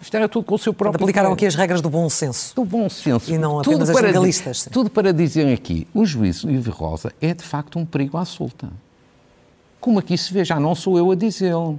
isto 0.00 0.14
era 0.14 0.28
tudo 0.28 0.44
com 0.44 0.54
o 0.54 0.58
seu 0.58 0.74
próprio. 0.74 1.02
Aplicaram 1.02 1.32
aqui 1.32 1.46
as 1.46 1.54
regras 1.54 1.80
do 1.80 1.88
bom 1.88 2.08
senso. 2.10 2.54
Do 2.54 2.64
bom 2.64 2.88
senso. 2.90 3.32
E 3.32 3.38
não 3.38 3.60
apenas 3.60 3.88
tudo 3.88 3.90
as 3.90 4.02
legalistas. 4.02 4.68
Tudo 4.70 4.90
para 4.90 5.12
dizer 5.12 5.52
aqui: 5.52 5.86
o 5.94 6.04
juiz 6.04 6.38
Livre 6.42 6.70
Rosa 6.70 7.12
é 7.20 7.32
de 7.32 7.42
facto 7.42 7.78
um 7.78 7.86
perigo 7.86 8.18
à 8.18 8.24
solta. 8.24 8.68
Como 9.80 9.98
aqui 9.98 10.16
se 10.16 10.32
vê, 10.32 10.44
já 10.44 10.60
não 10.60 10.74
sou 10.74 10.98
eu 10.98 11.10
a 11.10 11.14
dizê-lo. 11.14 11.78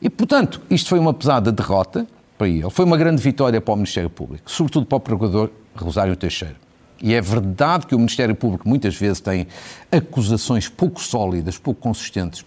E, 0.00 0.08
portanto, 0.08 0.60
isto 0.70 0.88
foi 0.88 0.98
uma 0.98 1.12
pesada 1.12 1.50
derrota 1.50 2.06
para 2.36 2.48
ele. 2.48 2.68
Foi 2.70 2.84
uma 2.84 2.96
grande 2.96 3.22
vitória 3.22 3.60
para 3.60 3.72
o 3.72 3.76
Ministério 3.76 4.10
Público, 4.10 4.50
sobretudo 4.50 4.86
para 4.86 4.96
o 4.96 5.00
Procurador 5.00 5.50
Rosário 5.74 6.16
Teixeira. 6.16 6.56
E 7.02 7.12
é 7.12 7.20
verdade 7.20 7.86
que 7.86 7.94
o 7.94 7.98
Ministério 7.98 8.34
Público 8.34 8.68
muitas 8.68 8.96
vezes 8.96 9.20
tem 9.20 9.46
acusações 9.90 10.68
pouco 10.68 11.02
sólidas, 11.02 11.58
pouco 11.58 11.80
consistentes 11.80 12.44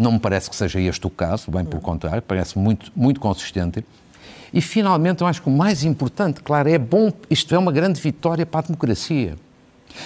não 0.00 0.12
me 0.12 0.18
parece 0.18 0.48
que 0.48 0.56
seja 0.56 0.80
este 0.80 1.06
o 1.06 1.10
caso, 1.10 1.50
bem 1.50 1.64
pelo 1.64 1.82
contrário, 1.82 2.22
parece 2.22 2.58
muito, 2.58 2.90
muito 2.96 3.20
consistente. 3.20 3.84
E, 4.52 4.60
finalmente, 4.60 5.20
eu 5.20 5.26
acho 5.26 5.42
que 5.42 5.48
o 5.48 5.52
mais 5.52 5.84
importante, 5.84 6.40
claro, 6.40 6.68
é 6.68 6.78
bom, 6.78 7.12
isto 7.28 7.54
é 7.54 7.58
uma 7.58 7.70
grande 7.70 8.00
vitória 8.00 8.44
para 8.44 8.60
a 8.60 8.62
democracia. 8.64 9.36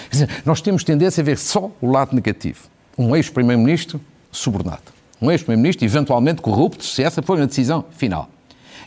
Quer 0.09 0.11
dizer, 0.11 0.29
nós 0.45 0.61
temos 0.61 0.83
tendência 0.83 1.21
a 1.21 1.23
ver 1.23 1.37
só 1.37 1.71
o 1.81 1.89
lado 1.89 2.13
negativo. 2.13 2.67
Um 2.97 3.15
ex-primeiro-ministro 3.15 3.99
subornado. 4.31 4.93
Um 5.21 5.31
ex-primeiro-ministro 5.31 5.85
eventualmente 5.85 6.41
corrupto, 6.41 6.83
se 6.83 7.01
essa 7.01 7.21
for 7.21 7.39
a 7.41 7.45
decisão 7.45 7.85
final. 7.91 8.29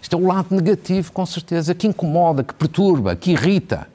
Isto 0.01 0.17
é 0.17 0.19
o 0.21 0.27
lado 0.27 0.55
negativo, 0.55 1.11
com 1.11 1.27
certeza, 1.27 1.75
que 1.75 1.87
incomoda, 1.87 2.45
que 2.45 2.55
perturba, 2.55 3.17
que 3.17 3.33
irrita. 3.33 3.89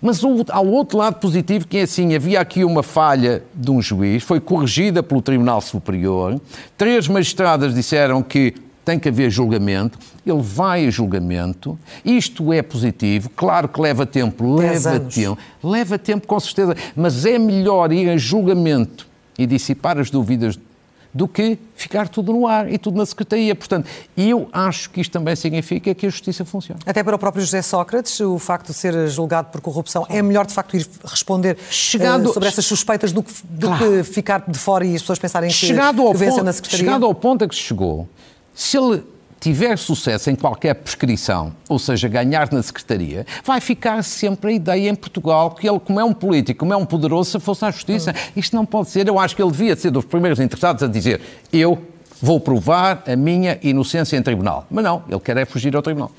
Mas 0.00 0.20
há 0.50 0.60
o 0.60 0.70
outro 0.70 0.98
lado 0.98 1.16
positivo 1.16 1.66
que 1.66 1.78
é 1.78 1.82
assim, 1.82 2.14
havia 2.14 2.40
aqui 2.40 2.64
uma 2.64 2.82
falha 2.82 3.42
de 3.54 3.70
um 3.70 3.80
juiz, 3.80 4.22
foi 4.22 4.40
corrigida 4.40 5.02
pelo 5.02 5.22
Tribunal 5.22 5.60
Superior, 5.60 6.40
três 6.76 7.08
magistradas 7.08 7.74
disseram 7.74 8.22
que 8.22 8.54
tem 8.84 8.98
que 8.98 9.08
haver 9.08 9.30
julgamento, 9.30 9.98
ele 10.26 10.42
vai 10.42 10.86
a 10.86 10.90
julgamento, 10.90 11.78
isto 12.04 12.52
é 12.52 12.60
positivo, 12.60 13.30
claro 13.30 13.66
que 13.66 13.80
leva 13.80 14.04
tempo, 14.04 14.54
leva 14.56 15.00
tempo, 15.00 15.38
leva 15.62 15.98
tempo 15.98 16.26
com 16.26 16.38
certeza, 16.38 16.76
mas 16.94 17.24
é 17.24 17.38
melhor 17.38 17.90
ir 17.92 18.10
a 18.10 18.16
julgamento 18.18 19.06
e 19.38 19.46
dissipar 19.46 19.98
as 19.98 20.10
dúvidas 20.10 20.58
do 21.14 21.28
que 21.28 21.56
ficar 21.76 22.08
tudo 22.08 22.32
no 22.32 22.46
ar 22.46 22.70
e 22.70 22.76
tudo 22.76 22.98
na 22.98 23.06
Secretaria. 23.06 23.54
Portanto, 23.54 23.88
eu 24.16 24.48
acho 24.52 24.90
que 24.90 25.00
isto 25.00 25.12
também 25.12 25.36
significa 25.36 25.94
que 25.94 26.06
a 26.06 26.10
justiça 26.10 26.44
funciona. 26.44 26.80
Até 26.84 27.04
para 27.04 27.14
o 27.14 27.18
próprio 27.18 27.44
José 27.44 27.62
Sócrates, 27.62 28.18
o 28.18 28.36
facto 28.38 28.68
de 28.68 28.74
ser 28.74 29.08
julgado 29.08 29.48
por 29.50 29.60
corrupção 29.60 30.04
é 30.08 30.20
melhor, 30.20 30.44
de 30.44 30.52
facto, 30.52 30.76
ir 30.76 30.86
responder 31.04 31.56
Chegado... 31.70 32.30
uh, 32.30 32.32
sobre 32.34 32.48
essas 32.48 32.66
suspeitas 32.66 33.12
do, 33.12 33.22
que, 33.22 33.32
do 33.48 33.68
claro. 33.68 33.84
que, 33.84 34.02
ficar 34.02 34.44
de 34.48 34.58
fora 34.58 34.84
e 34.84 34.96
as 34.96 35.02
pessoas 35.02 35.20
pensarem 35.20 35.48
que, 35.48 35.54
chegado 35.54 36.04
que 36.10 36.16
venceu 36.16 36.34
ponto, 36.34 36.44
na 36.44 36.52
Secretaria? 36.52 36.84
Chegado 36.84 37.06
ao 37.06 37.14
ponto 37.14 37.44
a 37.44 37.48
que 37.48 37.54
se 37.54 37.60
chegou, 37.60 38.08
se 38.52 38.76
ele 38.76 39.04
tiver 39.44 39.76
sucesso 39.76 40.30
em 40.30 40.34
qualquer 40.34 40.72
prescrição, 40.74 41.52
ou 41.68 41.78
seja, 41.78 42.08
ganhar 42.08 42.50
na 42.50 42.62
Secretaria, 42.62 43.26
vai 43.44 43.60
ficar 43.60 44.02
sempre 44.02 44.52
a 44.52 44.54
ideia 44.54 44.88
em 44.88 44.94
Portugal 44.94 45.50
que 45.50 45.68
ele, 45.68 45.78
como 45.78 46.00
é 46.00 46.04
um 46.04 46.14
político, 46.14 46.60
como 46.60 46.72
é 46.72 46.76
um 46.76 46.86
poderoso, 46.86 47.32
se 47.32 47.40
fosse 47.40 47.62
à 47.62 47.70
Justiça. 47.70 48.14
Isto 48.34 48.56
não 48.56 48.64
pode 48.64 48.88
ser. 48.88 49.06
Eu 49.06 49.18
acho 49.18 49.36
que 49.36 49.42
ele 49.42 49.50
devia 49.50 49.76
ser 49.76 49.90
dos 49.90 50.06
primeiros 50.06 50.40
interessados 50.40 50.82
a 50.82 50.86
dizer 50.86 51.20
eu 51.52 51.76
vou 52.22 52.40
provar 52.40 53.02
a 53.06 53.14
minha 53.14 53.58
inocência 53.62 54.16
em 54.16 54.22
tribunal. 54.22 54.66
Mas 54.70 54.82
não, 54.82 55.02
ele 55.10 55.20
quer 55.20 55.36
é 55.36 55.44
fugir 55.44 55.76
ao 55.76 55.82
tribunal. 55.82 56.10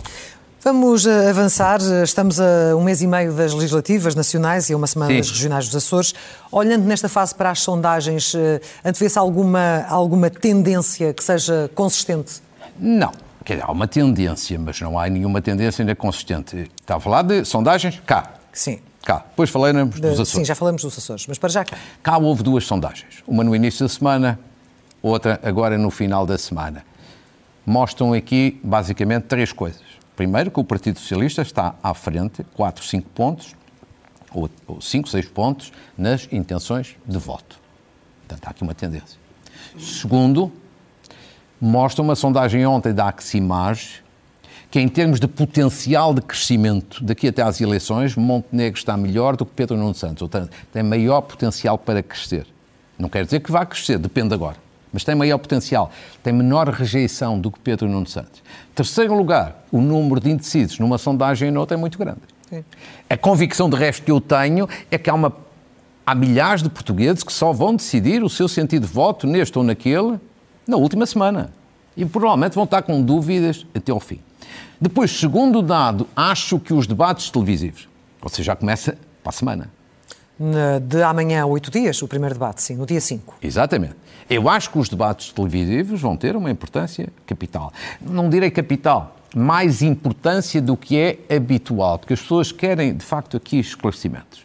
Vamos 0.62 1.08
eh, 1.08 1.30
avançar. 1.30 1.80
Estamos 2.04 2.40
a 2.40 2.76
um 2.76 2.84
mês 2.84 3.02
e 3.02 3.08
meio 3.08 3.34
das 3.34 3.54
legislativas 3.54 4.14
nacionais 4.14 4.70
e 4.70 4.74
a 4.74 4.78
uma 4.78 4.86
semana 4.86 5.12
Sim. 5.14 5.18
das 5.18 5.32
regionais 5.32 5.66
dos 5.66 5.76
Açores. 5.76 6.14
Olhando 6.52 6.86
nesta 6.86 7.10
fase 7.10 7.34
para 7.34 7.50
as 7.50 7.60
sondagens, 7.60 8.36
eh, 8.36 8.62
antevê-se 8.84 9.18
alguma, 9.18 9.84
alguma 9.90 10.30
tendência 10.30 11.12
que 11.12 11.24
seja 11.24 11.72
consistente 11.74 12.45
não. 12.80 13.12
Quer 13.44 13.56
dizer, 13.56 13.66
há 13.68 13.72
uma 13.72 13.88
tendência, 13.88 14.58
mas 14.58 14.82
não 14.82 14.98
há 14.98 15.08
nenhuma 15.08 15.42
tendência 15.42 15.84
ainda 15.84 15.96
consistente. 15.96 16.72
Está 16.82 16.96
a 16.96 17.00
falar 17.00 17.22
de 17.22 17.46
sondagens? 17.46 18.02
Cá. 18.06 18.34
Sim. 18.52 18.80
Cá. 19.04 19.24
Depois 19.30 19.52
falamos 19.52 20.00
dos 20.00 20.12
Açores. 20.14 20.30
Sim, 20.30 20.46
já 20.46 20.56
falamos 20.56 20.82
dos 20.82 20.98
Açores, 20.98 21.28
mas 21.28 21.38
para 21.38 21.50
já 21.50 21.64
cá. 21.64 21.78
Cá 22.02 22.18
houve 22.18 22.42
duas 22.42 22.66
sondagens. 22.66 23.24
Uma 23.28 23.44
no 23.44 23.56
início 23.56 23.86
da 23.86 23.90
semana, 23.90 24.40
outra 25.02 25.40
agora 25.44 25.78
no 25.78 25.92
final 25.92 26.26
da 26.26 26.38
semana. 26.40 26.84
Mostram 27.64 28.14
aqui, 28.14 28.60
basicamente, 28.64 29.26
três 29.26 29.52
coisas. 29.52 29.84
Primeiro, 30.16 30.50
que 30.50 30.60
o 30.60 30.64
Partido 30.64 30.98
Socialista 31.00 31.42
está 31.44 31.76
à 31.84 31.94
frente, 31.94 32.44
4, 32.56 32.84
5 32.84 33.10
pontos, 33.10 33.56
ou 34.34 34.50
5, 34.82 35.08
6 35.08 35.28
pontos, 35.28 35.72
nas 35.98 36.28
intenções 36.32 36.96
de 37.06 37.18
voto. 37.18 37.60
Portanto, 38.28 38.48
há 38.48 38.50
aqui 38.50 38.64
uma 38.64 38.74
tendência. 38.74 39.20
Segundo, 39.78 40.52
mostra 41.60 42.02
uma 42.02 42.16
sondagem 42.16 42.66
ontem 42.66 42.94
da 42.94 43.08
Aximage 43.08 44.04
que, 44.70 44.80
em 44.80 44.88
termos 44.88 45.20
de 45.20 45.28
potencial 45.28 46.14
de 46.14 46.22
crescimento 46.22 47.04
daqui 47.04 47.30
até 47.30 47.42
às 47.42 47.62
eleições, 47.62 48.16
Montenegro 48.16 48.78
está 48.78 48.98
melhor 48.98 49.38
do 49.38 49.46
que 49.46 49.54
Pedro 49.54 49.78
Nuno 49.78 49.94
Santos, 49.94 50.22
ou 50.22 50.30
tem 50.30 50.84
maior 50.84 51.22
potencial 51.22 51.78
para 51.78 52.04
crescer. 52.04 52.46
Não 52.98 53.08
quer 53.08 53.24
dizer 53.24 53.40
que 53.40 53.52
vá 53.52 53.66
crescer, 53.66 53.98
depende 53.98 54.34
agora. 54.34 54.58
Mas 54.92 55.04
tem 55.04 55.14
maior 55.14 55.38
potencial, 55.38 55.92
tem 56.24 56.32
menor 56.32 56.70
rejeição 56.70 57.40
do 57.40 57.52
que 57.52 57.60
Pedro 57.60 57.88
Nuno 57.88 58.08
Santos. 58.08 58.42
Terceiro 58.74 59.16
lugar, 59.16 59.64
o 59.72 59.82
número 59.82 60.22
de 60.22 60.30
indecisos 60.30 60.80
numa 60.80 60.98
sondagem 60.98 61.50
e 61.50 61.52
noutra 61.52 61.78
é 61.78 61.80
muito 61.80 61.98
grande. 61.98 62.22
Sim. 62.50 62.64
A 63.10 63.18
convicção 63.18 63.70
de 63.70 63.76
resto 63.76 64.04
que 64.04 64.12
eu 64.12 64.22
tenho 64.22 64.70
é 64.90 64.98
que 64.98 65.10
há, 65.10 65.14
uma, 65.14 65.36
há 66.06 66.16
milhares 66.16 66.64
de 66.64 66.70
portugueses 66.70 67.24
que 67.24 67.34
só 67.34 67.52
vão 67.52 67.76
decidir 67.76 68.24
o 68.24 68.30
seu 68.30 68.48
sentido 68.48 68.88
de 68.88 68.94
voto 68.94 69.28
neste 69.28 69.58
ou 69.58 69.64
naquele 69.64 70.20
na 70.68 70.78
última 70.78 71.06
semana. 71.06 71.52
E 71.96 72.06
provavelmente 72.06 72.56
vão 72.56 72.66
estar 72.66 72.82
com 72.82 73.02
dúvidas 73.02 73.66
até 73.74 73.92
ao 73.92 74.00
fim. 74.00 74.20
Depois, 74.80 75.12
segundo 75.12 75.62
dado, 75.62 76.08
acho 76.16 76.60
que 76.60 76.74
os 76.74 76.86
debates 76.86 77.30
televisivos, 77.30 77.88
ou 78.22 78.30
seja, 78.30 78.44
já 78.44 78.56
começa 78.56 78.98
para 79.24 79.30
a 79.30 79.32
semana. 79.32 79.70
De 80.82 81.02
amanhã 81.02 81.44
a 81.44 81.46
oito 81.46 81.72
dias, 81.72 82.02
o 82.02 82.08
primeiro 82.08 82.36
debate, 82.36 82.62
sim, 82.62 82.76
no 82.76 82.86
dia 82.86 83.00
5. 83.00 83.38
Exatamente. 83.42 83.96
Eu 84.30 84.50
acho 84.50 84.70
que 84.70 84.78
os 84.78 84.90
debates 84.90 85.32
televisivos 85.32 86.02
vão 86.02 86.18
ter 86.18 86.36
uma 86.36 86.52
importância 86.52 87.08
capital. 87.26 87.72
Não 88.02 88.30
direi 88.30 88.52
capital, 88.52 89.16
mais 89.34 89.82
importância 89.82 90.62
do 90.62 90.76
que 90.76 90.98
é 90.98 91.20
habitual, 91.34 91.98
porque 92.00 92.14
as 92.14 92.22
pessoas 92.22 92.52
querem, 92.52 92.94
de 92.94 93.06
facto, 93.06 93.38
aqui 93.38 93.60
esclarecimentos. 93.60 94.45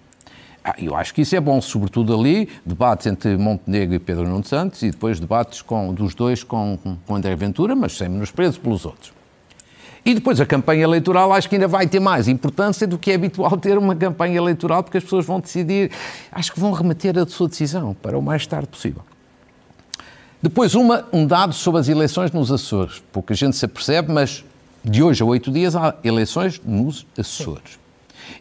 Ah, 0.64 0.74
eu 0.78 0.94
acho 0.94 1.14
que 1.14 1.22
isso 1.22 1.34
é 1.34 1.40
bom, 1.40 1.60
sobretudo 1.60 2.14
ali, 2.14 2.48
debates 2.66 3.06
entre 3.06 3.36
Montenegro 3.36 3.94
e 3.94 3.98
Pedro 3.98 4.28
Nuno 4.28 4.44
Santos 4.44 4.82
e 4.82 4.90
depois 4.90 5.18
debates 5.18 5.62
com, 5.62 5.94
dos 5.94 6.14
dois 6.14 6.44
com, 6.44 6.78
com 7.06 7.14
André 7.14 7.34
Ventura, 7.34 7.74
mas 7.74 7.96
sem 7.96 8.08
menosprezo 8.08 8.60
pelos 8.60 8.84
outros. 8.84 9.12
E 10.04 10.14
depois 10.14 10.40
a 10.40 10.46
campanha 10.46 10.82
eleitoral 10.82 11.32
acho 11.32 11.48
que 11.48 11.56
ainda 11.56 11.68
vai 11.68 11.86
ter 11.86 12.00
mais 12.00 12.28
importância 12.28 12.86
do 12.86 12.98
que 12.98 13.10
é 13.10 13.14
habitual 13.14 13.56
ter 13.56 13.76
uma 13.78 13.94
campanha 13.94 14.36
eleitoral, 14.36 14.82
porque 14.82 14.98
as 14.98 15.04
pessoas 15.04 15.26
vão 15.26 15.40
decidir, 15.40 15.90
acho 16.32 16.52
que 16.52 16.60
vão 16.60 16.72
remeter 16.72 17.18
a 17.18 17.26
sua 17.26 17.48
decisão 17.48 17.94
para 17.94 18.18
o 18.18 18.22
mais 18.22 18.46
tarde 18.46 18.68
possível. 18.68 19.02
Depois, 20.42 20.74
uma, 20.74 21.06
um 21.12 21.26
dado 21.26 21.52
sobre 21.52 21.80
as 21.80 21.88
eleições 21.88 22.32
nos 22.32 22.50
Açores. 22.50 23.02
Pouca 23.12 23.34
gente 23.34 23.56
se 23.56 23.64
apercebe, 23.66 24.10
mas 24.10 24.42
de 24.82 25.02
hoje 25.02 25.22
a 25.22 25.26
oito 25.26 25.50
dias 25.50 25.76
há 25.76 25.94
eleições 26.02 26.60
nos 26.64 27.06
Açores. 27.18 27.78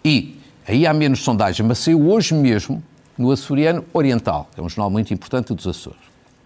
E 0.03 0.38
aí 0.69 0.86
há 0.86 0.93
menos 0.93 1.23
sondagem, 1.23 1.65
mas 1.65 1.79
saiu 1.79 2.08
hoje 2.08 2.34
mesmo 2.34 2.82
no 3.17 3.32
Açoriano 3.32 3.84
Oriental, 3.91 4.47
que 4.53 4.60
é 4.60 4.63
um 4.63 4.69
jornal 4.69 4.89
muito 4.89 5.12
importante 5.13 5.53
dos 5.53 5.65
Açores, 5.67 5.99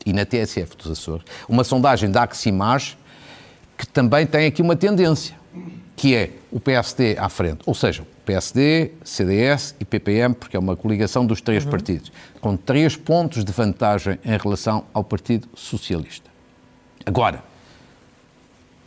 e 0.05 0.13
na 0.13 0.25
TSF 0.25 0.77
dos 0.77 0.89
Açores, 0.89 1.25
uma 1.47 1.63
sondagem 1.63 2.09
da 2.09 2.23
Aximage 2.23 2.97
que 3.77 3.85
também 3.85 4.25
tem 4.25 4.47
aqui 4.47 4.61
uma 4.61 4.75
tendência, 4.75 5.35
que 5.95 6.15
é 6.15 6.31
o 6.51 6.59
PSD 6.59 7.17
à 7.19 7.27
frente, 7.27 7.61
ou 7.65 7.73
seja, 7.73 8.05
PSD, 8.25 8.91
CDS 9.03 9.75
e 9.79 9.83
PPM, 9.83 10.33
porque 10.33 10.55
é 10.55 10.59
uma 10.59 10.75
coligação 10.75 11.25
dos 11.25 11.41
três 11.41 11.65
uhum. 11.65 11.71
partidos, 11.71 12.11
com 12.39 12.55
três 12.55 12.95
pontos 12.95 13.43
de 13.43 13.51
vantagem 13.51 14.17
em 14.23 14.37
relação 14.37 14.85
ao 14.93 15.03
Partido 15.03 15.49
Socialista. 15.53 16.29
Agora, 17.05 17.43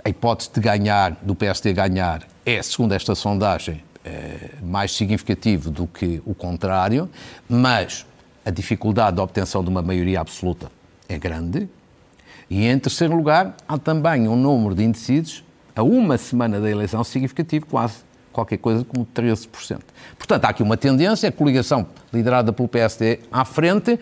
a 0.03 0.09
hipótese 0.09 0.51
de 0.55 0.61
ganhar, 0.61 1.13
do 1.21 1.35
PSD 1.35 1.75
ganhar, 1.75 2.23
é, 2.45 2.63
segundo 2.63 2.93
esta 2.93 3.15
sondagem, 3.15 3.83
mais 4.63 4.93
significativo 4.93 5.71
do 5.71 5.87
que 5.87 6.23
o 6.25 6.35
contrário, 6.35 7.09
mas 7.49 8.07
a 8.45 8.51
dificuldade 8.51 9.17
de 9.17 9.23
obtenção 9.23 9.63
de 9.63 9.69
uma 9.69 9.83
maioria 9.83 10.21
absoluta 10.21 10.71
é 11.09 11.19
grande. 11.19 11.69
E 12.49 12.67
em 12.67 12.79
terceiro 12.79 13.17
lugar, 13.17 13.57
há 13.67 13.77
também 13.77 14.29
um 14.29 14.37
número 14.37 14.75
de 14.75 14.85
indecisos 14.85 15.45
a 15.75 15.83
uma 15.83 16.17
semana 16.17 16.61
da 16.61 16.71
eleição 16.71 17.03
significativo, 17.03 17.67
quase 17.67 18.07
qualquer 18.33 18.59
coisa 18.59 18.85
como 18.85 19.07
13%. 19.07 19.81
Portanto, 20.19 20.45
há 20.45 20.49
aqui 20.49 20.63
uma 20.63 20.77
tendência, 20.77 21.29
a 21.29 21.33
coligação 21.33 21.87
liderada 22.13 22.53
pelo 22.53 22.69
PSD 22.69 23.21
à 23.33 23.45
frente, 23.45 23.99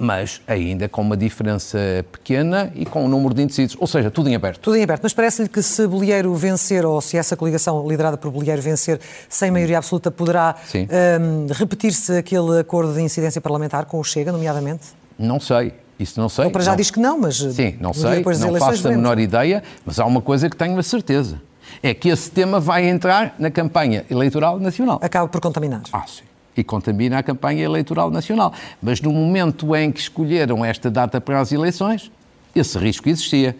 mas 0.00 0.40
ainda 0.48 0.88
com 0.88 1.02
uma 1.02 1.16
diferença 1.16 1.78
pequena 2.10 2.72
e 2.74 2.86
com 2.86 3.04
um 3.04 3.08
número 3.08 3.34
de 3.34 3.42
indecisos, 3.42 3.76
ou 3.78 3.86
seja, 3.86 4.10
tudo 4.10 4.30
em 4.30 4.34
aberto. 4.34 4.60
Tudo 4.60 4.76
em 4.76 4.82
aberto, 4.82 5.02
mas 5.02 5.12
parece-lhe 5.12 5.48
que 5.48 5.62
se 5.62 5.86
Bolieiro 5.86 6.34
vencer, 6.34 6.86
ou 6.86 7.00
se 7.02 7.18
essa 7.18 7.36
coligação 7.36 7.86
liderada 7.86 8.16
por 8.16 8.30
Bolieiro 8.30 8.62
vencer 8.62 8.98
sem 9.28 9.50
maioria 9.50 9.76
absoluta, 9.76 10.10
poderá 10.10 10.56
um, 10.74 11.52
repetir-se 11.52 12.16
aquele 12.16 12.60
acordo 12.60 12.94
de 12.94 13.02
incidência 13.02 13.40
parlamentar 13.42 13.84
com 13.84 14.00
o 14.00 14.04
Chega, 14.04 14.32
nomeadamente? 14.32 14.86
Não 15.18 15.38
sei. 15.38 15.74
Isso 15.98 16.18
não 16.18 16.30
sei. 16.30 16.46
Ele 16.46 16.52
para 16.52 16.62
já 16.62 16.70
não... 16.70 16.76
diz 16.78 16.90
que 16.90 16.98
não, 16.98 17.18
mas... 17.18 17.36
Sim, 17.36 17.76
não 17.78 17.92
sei, 17.92 18.24
não 18.24 18.58
faço 18.58 18.88
a 18.88 18.90
menor 18.90 19.18
ideia, 19.18 19.62
mas 19.84 19.98
há 19.98 20.06
uma 20.06 20.22
coisa 20.22 20.48
que 20.48 20.56
tenho 20.56 20.78
a 20.78 20.82
certeza. 20.82 21.42
É 21.82 21.92
que 21.92 22.08
esse 22.08 22.30
tema 22.30 22.58
vai 22.58 22.88
entrar 22.88 23.34
na 23.38 23.50
campanha 23.50 24.06
eleitoral 24.10 24.58
nacional. 24.58 24.98
Acaba 25.02 25.28
por 25.28 25.42
contaminar. 25.42 25.82
Ah, 25.92 26.04
sim 26.06 26.24
e 26.56 26.64
contamina 26.64 27.18
a 27.18 27.22
campanha 27.22 27.64
eleitoral 27.64 28.10
nacional. 28.10 28.52
Mas 28.82 29.00
no 29.00 29.12
momento 29.12 29.74
em 29.76 29.90
que 29.90 30.00
escolheram 30.00 30.64
esta 30.64 30.90
data 30.90 31.20
para 31.20 31.40
as 31.40 31.52
eleições, 31.52 32.10
esse 32.54 32.78
risco 32.78 33.08
existia. 33.08 33.56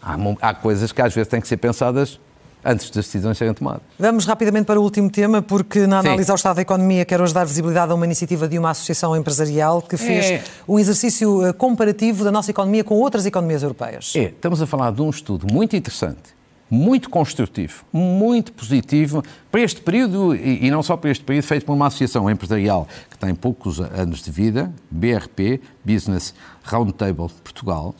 Há, 0.00 0.16
há 0.40 0.54
coisas 0.54 0.92
que 0.92 1.02
às 1.02 1.14
vezes 1.14 1.28
têm 1.28 1.40
que 1.40 1.48
ser 1.48 1.56
pensadas 1.56 2.20
antes 2.64 2.90
das 2.90 3.04
decisões 3.06 3.38
serem 3.38 3.54
tomadas. 3.54 3.82
Vamos 3.98 4.26
rapidamente 4.26 4.66
para 4.66 4.80
o 4.80 4.82
último 4.82 5.08
tema, 5.10 5.40
porque 5.40 5.86
na 5.86 6.00
análise 6.00 6.24
Sim. 6.24 6.30
ao 6.32 6.36
Estado 6.36 6.56
da 6.56 6.62
Economia 6.62 7.04
quero 7.04 7.22
hoje 7.22 7.32
dar 7.32 7.44
visibilidade 7.44 7.92
a 7.92 7.94
uma 7.94 8.04
iniciativa 8.04 8.48
de 8.48 8.58
uma 8.58 8.70
associação 8.70 9.16
empresarial 9.16 9.80
que 9.80 9.96
fez 9.96 10.26
é. 10.26 10.44
um 10.66 10.78
exercício 10.78 11.46
eh, 11.46 11.52
comparativo 11.52 12.24
da 12.24 12.32
nossa 12.32 12.50
economia 12.50 12.82
com 12.82 12.94
outras 12.96 13.26
economias 13.26 13.62
europeias. 13.62 14.12
É, 14.16 14.24
estamos 14.24 14.60
a 14.60 14.66
falar 14.66 14.92
de 14.92 15.00
um 15.00 15.10
estudo 15.10 15.46
muito 15.52 15.76
interessante 15.76 16.37
muito 16.70 17.08
construtivo, 17.08 17.84
muito 17.92 18.52
positivo 18.52 19.22
para 19.50 19.60
este 19.60 19.80
período 19.80 20.34
e, 20.34 20.66
e, 20.66 20.70
não 20.70 20.82
só 20.82 20.96
para 20.96 21.10
este 21.10 21.24
período, 21.24 21.44
feito 21.44 21.64
por 21.64 21.72
uma 21.72 21.86
associação 21.86 22.30
empresarial 22.30 22.86
que 23.10 23.18
tem 23.18 23.34
poucos 23.34 23.80
anos 23.80 24.22
de 24.22 24.30
vida, 24.30 24.72
BRP, 24.90 25.60
Business 25.84 26.34
Roundtable 26.64 27.28
Portugal, 27.42 27.94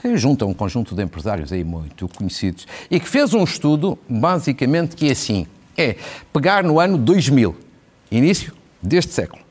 que 0.00 0.16
junta 0.16 0.44
um 0.44 0.52
conjunto 0.52 0.94
de 0.94 1.02
empresários 1.02 1.50
aí 1.50 1.64
muito 1.64 2.06
conhecidos 2.08 2.66
e 2.90 3.00
que 3.00 3.08
fez 3.08 3.32
um 3.32 3.42
estudo 3.42 3.98
basicamente 4.08 4.94
que 4.96 5.08
é 5.08 5.12
assim, 5.12 5.46
é 5.76 5.96
pegar 6.32 6.62
no 6.62 6.78
ano 6.78 6.98
2000, 6.98 7.56
início 8.10 8.52
deste 8.82 9.14
século, 9.14 9.42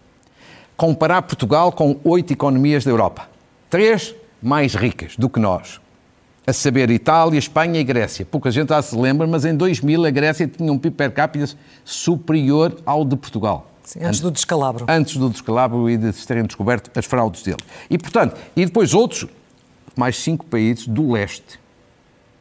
comparar 0.77 1.23
Portugal 1.23 1.71
com 1.71 1.99
oito 2.03 2.31
economias 2.31 2.83
da 2.83 2.91
Europa, 2.91 3.27
três 3.67 4.13
mais 4.39 4.75
ricas 4.75 5.15
do 5.17 5.27
que 5.27 5.39
nós, 5.39 5.81
a 6.45 6.53
saber 6.53 6.89
Itália, 6.91 7.37
Espanha 7.37 7.79
e 7.79 7.83
Grécia. 7.83 8.25
Pouca 8.25 8.51
gente 8.51 8.69
já 8.69 8.81
se 8.81 8.95
lembra, 8.95 9.25
mas 9.25 9.45
em 9.45 9.55
2000 9.55 10.05
a 10.05 10.09
Grécia 10.09 10.47
tinha 10.47 10.71
um 10.71 10.77
PIB 10.77 10.95
per 10.95 11.11
capita 11.11 11.49
superior 11.85 12.77
ao 12.85 13.05
de 13.05 13.15
Portugal. 13.15 13.71
Sim, 13.83 13.99
antes, 13.99 14.09
antes 14.09 14.21
do 14.21 14.31
descalabro. 14.31 14.85
Antes 14.87 15.17
do 15.17 15.29
descalabro 15.29 15.89
e 15.89 15.97
de 15.97 16.11
se 16.13 16.25
terem 16.25 16.43
descoberto 16.43 16.91
as 16.97 17.05
fraudes 17.05 17.43
dele. 17.43 17.59
E, 17.89 17.97
portanto, 17.97 18.39
e 18.55 18.65
depois 18.65 18.93
outros, 18.93 19.27
mais 19.95 20.17
cinco 20.17 20.45
países 20.45 20.87
do 20.87 21.11
leste, 21.11 21.59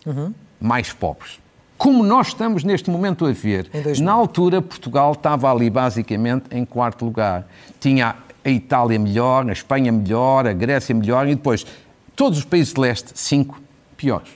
uhum. 0.06 0.32
mais 0.60 0.92
pobres. 0.92 1.40
Como 1.76 2.04
nós 2.04 2.28
estamos 2.28 2.62
neste 2.62 2.90
momento 2.90 3.26
a 3.26 3.32
ver, 3.32 3.68
na 4.00 4.12
altura 4.12 4.62
Portugal 4.62 5.12
estava 5.12 5.50
ali 5.50 5.68
basicamente 5.68 6.44
em 6.52 6.64
quarto 6.64 7.04
lugar. 7.04 7.44
Tinha 7.80 8.14
a 8.44 8.50
Itália 8.50 8.98
melhor, 8.98 9.48
a 9.48 9.52
Espanha 9.52 9.90
melhor, 9.90 10.46
a 10.46 10.52
Grécia 10.52 10.94
melhor 10.94 11.26
e 11.26 11.34
depois 11.34 11.66
todos 12.14 12.38
os 12.38 12.44
países 12.44 12.72
de 12.72 12.80
leste, 12.80 13.10
cinco, 13.14 13.60
piores. 14.02 14.30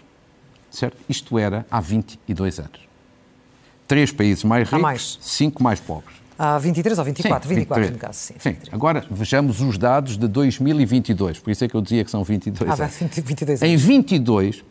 Certo? 0.70 0.96
Isto 1.08 1.38
era 1.38 1.66
há 1.68 1.80
22 1.80 2.60
anos. 2.60 2.80
Três 3.88 4.12
países 4.12 4.44
mais 4.44 4.68
ricos, 4.68 4.80
mais. 4.80 5.18
cinco 5.20 5.62
mais 5.62 5.80
pobres. 5.80 6.14
Há 6.38 6.58
23 6.58 6.98
ou 6.98 7.04
24? 7.04 7.48
Sim, 7.48 7.54
24 7.54 7.84
23. 7.84 7.90
no 7.90 7.98
caso, 7.98 8.18
sim. 8.18 8.34
sim. 8.38 8.56
Agora 8.70 9.04
vejamos 9.10 9.60
os 9.60 9.76
dados 9.76 10.16
de 10.16 10.28
2022, 10.28 11.40
por 11.40 11.50
isso 11.50 11.64
é 11.64 11.68
que 11.68 11.74
eu 11.74 11.80
dizia 11.80 12.04
que 12.04 12.10
são 12.10 12.22
22 12.22 12.70
ah, 12.70 12.84
anos. 12.84 12.96
22 12.98 13.62
anos. 13.62 13.74
Em 13.74 13.76
22, 13.76 14.64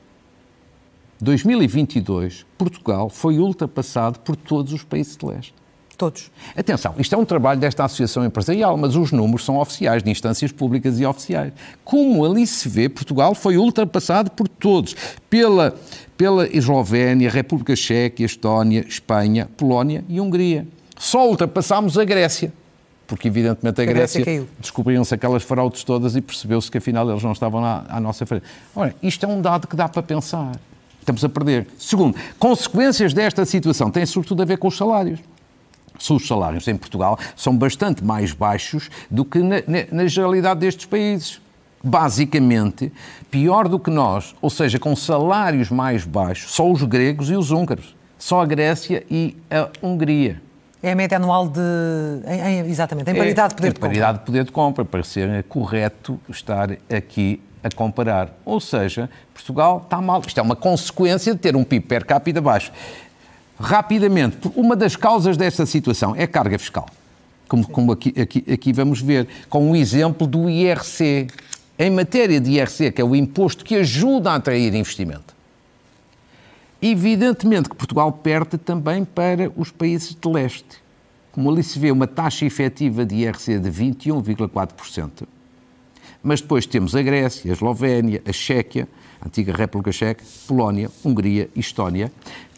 2022, 1.20 2.46
Portugal 2.58 3.10
foi 3.10 3.40
ultrapassado 3.40 4.20
por 4.20 4.36
todos 4.36 4.72
os 4.72 4.84
países 4.84 5.18
de 5.18 5.26
leste. 5.26 5.56
Todos. 5.98 6.30
Atenção, 6.58 6.94
isto 6.98 7.16
é 7.16 7.18
um 7.18 7.24
trabalho 7.24 7.60
desta 7.60 7.86
Associação 7.86 8.26
Empresarial, 8.26 8.76
mas 8.76 8.98
os 8.98 9.14
números 9.14 9.46
são 9.46 9.58
oficiais, 9.58 10.04
de 10.04 10.10
instâncias 10.10 10.52
públicas 10.52 11.00
e 11.00 11.06
oficiais. 11.06 11.54
Como 11.86 12.26
ali 12.26 12.46
se 12.46 12.68
vê, 12.68 12.90
Portugal 12.90 13.34
foi 13.34 13.58
ultrapassado 13.58 14.30
por 14.32 14.48
todos, 14.48 14.96
pela, 15.30 15.74
pela 16.18 16.48
Eslovénia, 16.48 17.30
República 17.30 17.76
Checa, 17.76 18.24
Estónia, 18.24 18.86
Espanha, 18.88 19.50
Polónia 19.56 20.04
e 20.10 20.20
Hungria. 20.20 20.68
Só 20.98 21.30
ultrapassámos 21.30 21.98
a 21.98 22.04
Grécia, 22.04 22.52
porque 23.08 23.30
evidentemente 23.30 23.82
a, 23.82 23.86
Grécia, 23.86 24.22
Grécia 24.22 24.48
descobriram-se 24.60 25.14
aquelas 25.14 25.44
fraudes 25.44 25.84
todas 25.86 26.16
e 26.18 26.22
percebeu-se 26.22 26.70
que 26.70 26.78
afinal 26.78 27.10
eles 27.10 27.24
não 27.24 27.32
estavam 27.32 27.62
lá 27.62 27.86
à 27.88 28.02
nossa 28.02 28.26
frente. 28.26 28.44
Ora, 28.76 28.94
isto 29.02 29.26
é 29.26 29.30
um 29.30 29.42
dado 29.42 29.66
que 29.66 29.78
dá 29.78 29.88
para 29.88 30.04
pensar. 30.04 30.52
Estamos 31.00 31.24
a 31.24 31.30
perder. 31.30 31.68
Segundo, 31.78 32.18
consequências 32.38 33.14
desta 33.14 33.46
situação 33.46 33.92
têm 33.92 34.06
sobretudo 34.06 34.42
a 34.42 34.46
ver 34.46 34.58
com 34.58 34.68
os 34.68 34.76
salários 34.76 35.20
os 36.14 36.28
salários 36.28 36.68
em 36.68 36.76
Portugal 36.76 37.18
são 37.36 37.56
bastante 37.56 38.04
mais 38.04 38.32
baixos 38.32 38.90
do 39.10 39.26
que 39.26 39.40
na, 39.40 39.58
na, 39.68 39.86
na 39.92 40.08
generalidade 40.08 40.60
destes 40.60 40.86
países 40.86 41.42
basicamente, 41.86 42.92
pior 43.30 43.68
do 43.68 43.80
que 43.80 43.92
nós, 43.92 44.36
ou 44.42 44.50
seja, 44.50 44.80
com 44.80 44.96
salários 44.96 45.70
mais 45.70 46.04
baixos, 46.04 46.52
só 46.52 46.70
os 46.70 46.82
gregos 46.82 47.30
e 47.30 47.36
os 47.36 47.52
húngaros, 47.52 47.96
só 48.18 48.42
a 48.42 48.46
Grécia 48.46 49.06
e 49.10 49.38
a 49.52 49.70
Hungria. 49.84 50.42
É 50.82 50.92
a 50.92 50.96
média 50.96 51.18
anual 51.18 51.48
de. 51.48 51.62
Em, 52.28 52.40
em, 52.40 52.60
exatamente, 52.70 53.10
em 53.10 53.16
paridade 53.16 53.50
de 53.50 53.56
poder 53.56 53.68
é, 53.68 53.72
de 53.72 53.76
compra. 53.76 53.90
paridade 53.90 54.20
de 54.20 54.26
poder 54.26 54.44
de 54.44 54.52
compra, 54.52 54.86
para 54.86 55.04
ser 55.04 55.44
correto 55.44 56.20
estar 56.30 56.72
aqui 56.90 57.42
a 57.64 57.70
comparar. 57.76 58.30
Ou 58.46 58.60
seja, 58.60 59.10
Portugal 59.34 59.82
está 59.84 60.00
mal. 60.00 60.22
Isto 60.26 60.40
é 60.40 60.44
uma 60.44 60.56
consequência 60.56 61.34
de 61.34 61.40
ter 61.40 61.56
um 61.56 61.64
PIB 61.64 61.88
per 61.88 62.06
capita 62.06 62.40
baixo. 62.40 62.72
Rapidamente, 63.60 64.52
uma 64.56 64.76
das 64.76 64.96
causas 64.96 65.38
desta 65.38 65.66
situação 65.66 66.16
é 66.16 66.24
a 66.24 66.28
carga 66.28 66.60
fiscal, 66.60 66.88
como, 67.48 67.68
como 67.68 67.92
aqui, 67.92 68.14
aqui, 68.20 68.44
aqui 68.52 68.74
vamos 68.74 69.02
ver, 69.02 69.28
com 69.50 69.70
um 69.70 69.76
exemplo 69.76 70.28
do 70.28 70.50
IRC. 70.50 71.28
Em 71.78 71.90
matéria 71.90 72.40
de 72.40 72.52
IRC, 72.52 72.92
que 72.92 73.02
é 73.02 73.04
o 73.04 73.16
imposto 73.16 73.64
que 73.66 73.76
ajuda 73.76 74.32
a 74.32 74.36
atrair 74.36 74.74
investimento, 74.74 75.36
evidentemente 76.82 77.70
que 77.70 77.76
Portugal 77.76 78.12
perde 78.12 78.58
também 78.58 79.04
para 79.04 79.52
os 79.58 79.72
países 79.72 80.16
de 80.16 80.30
leste. 80.30 80.84
Como 81.34 81.50
ali 81.50 81.62
se 81.62 81.78
vê 81.78 81.92
uma 81.92 82.08
taxa 82.08 82.46
efetiva 82.46 83.06
de 83.06 83.16
IRC 83.16 83.60
de 83.60 83.70
21,4%, 83.70 85.28
mas 86.24 86.40
depois 86.40 86.66
temos 86.66 86.96
a 86.96 87.02
Grécia, 87.02 87.52
a 87.52 87.54
Eslovénia, 87.54 88.22
a 88.26 88.32
Chequia, 88.32 88.88
a 89.22 89.28
antiga 89.28 89.54
República 89.54 89.92
Checa, 89.92 90.24
Polónia, 90.48 90.90
Hungria 91.04 91.50
Estónia, 91.56 92.12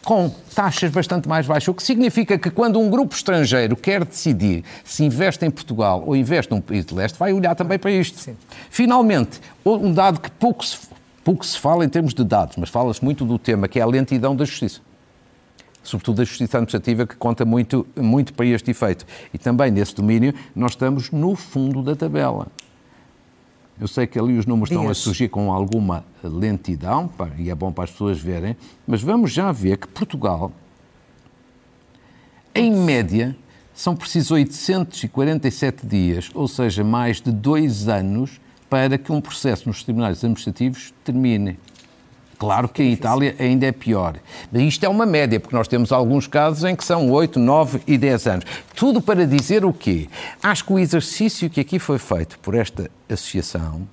com 0.04 0.30
taxas 0.54 0.90
bastante 0.90 1.28
mais 1.28 1.46
baixas, 1.46 1.68
o 1.68 1.74
que 1.74 1.82
significa 1.82 2.38
que 2.38 2.50
quando 2.50 2.78
um 2.78 2.88
grupo 2.88 3.14
estrangeiro 3.14 3.76
quer 3.76 4.04
decidir 4.04 4.64
se 4.84 5.04
investe 5.04 5.44
em 5.44 5.50
Portugal 5.50 6.02
ou 6.06 6.16
investe 6.16 6.50
num 6.50 6.60
país 6.60 6.84
de 6.84 6.94
leste, 6.94 7.18
vai 7.18 7.32
olhar 7.32 7.54
também 7.54 7.78
para 7.78 7.90
isto. 7.90 8.18
Sim. 8.18 8.36
Finalmente, 8.70 9.40
um 9.64 9.92
dado 9.92 10.20
que 10.20 10.30
pouco 10.30 10.64
se, 10.64 10.78
pouco 11.22 11.44
se 11.44 11.58
fala 11.58 11.84
em 11.84 11.88
termos 11.88 12.14
de 12.14 12.24
dados, 12.24 12.56
mas 12.56 12.70
fala-se 12.70 13.04
muito 13.04 13.24
do 13.24 13.38
tema, 13.38 13.68
que 13.68 13.78
é 13.78 13.82
a 13.82 13.86
lentidão 13.86 14.34
da 14.34 14.44
justiça 14.44 14.80
sobretudo 15.88 16.16
da 16.16 16.24
justiça 16.24 16.58
administrativa, 16.58 17.06
que 17.06 17.16
conta 17.16 17.44
muito, 17.44 17.86
muito 17.96 18.34
para 18.34 18.44
este 18.44 18.70
efeito. 18.70 19.06
E 19.32 19.38
também 19.38 19.70
nesse 19.70 19.94
domínio 19.94 20.34
nós 20.54 20.72
estamos 20.72 21.10
no 21.10 21.34
fundo 21.34 21.82
da 21.82 21.96
tabela. 21.96 22.46
Eu 23.80 23.86
sei 23.86 24.06
que 24.06 24.18
ali 24.18 24.36
os 24.36 24.44
números 24.44 24.68
Dias. 24.70 24.80
estão 24.80 24.90
a 24.90 24.94
surgir 24.94 25.28
com 25.28 25.52
alguma 25.52 26.04
lentidão, 26.22 27.08
e 27.36 27.48
é 27.48 27.54
bom 27.54 27.70
para 27.72 27.84
as 27.84 27.90
pessoas 27.90 28.18
verem, 28.18 28.56
mas 28.86 29.02
vamos 29.02 29.32
já 29.32 29.52
ver 29.52 29.78
que 29.78 29.86
Portugal, 29.86 30.50
em 32.54 32.72
média, 32.72 33.36
são 33.72 33.94
precisos 33.94 34.32
847 34.32 35.86
dias, 35.86 36.30
ou 36.34 36.48
seja, 36.48 36.82
mais 36.82 37.20
de 37.20 37.30
dois 37.30 37.86
anos, 37.86 38.40
para 38.68 38.98
que 38.98 39.12
um 39.12 39.20
processo 39.20 39.68
nos 39.68 39.84
tribunais 39.84 40.18
administrativos 40.18 40.92
termine. 41.04 41.56
Claro 42.38 42.68
que 42.68 42.82
em 42.82 42.92
Itália 42.92 43.34
ainda 43.38 43.66
é 43.66 43.72
pior. 43.72 44.16
Mas 44.52 44.62
isto 44.62 44.84
é 44.84 44.88
uma 44.88 45.04
média, 45.04 45.40
porque 45.40 45.56
nós 45.56 45.66
temos 45.66 45.90
alguns 45.90 46.28
casos 46.28 46.62
em 46.64 46.76
que 46.76 46.84
são 46.84 47.10
8, 47.10 47.38
9 47.38 47.80
e 47.86 47.98
10 47.98 48.26
anos. 48.28 48.44
Tudo 48.76 49.02
para 49.02 49.26
dizer 49.26 49.64
o 49.64 49.72
quê? 49.72 50.08
Acho 50.40 50.64
que 50.64 50.72
o 50.72 50.78
exercício 50.78 51.50
que 51.50 51.60
aqui 51.60 51.78
foi 51.80 51.98
feito 51.98 52.38
por 52.38 52.54
esta 52.54 52.88
associação 53.08 53.88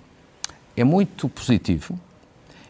é 0.77 0.83
muito 0.83 1.27
positivo, 1.27 1.97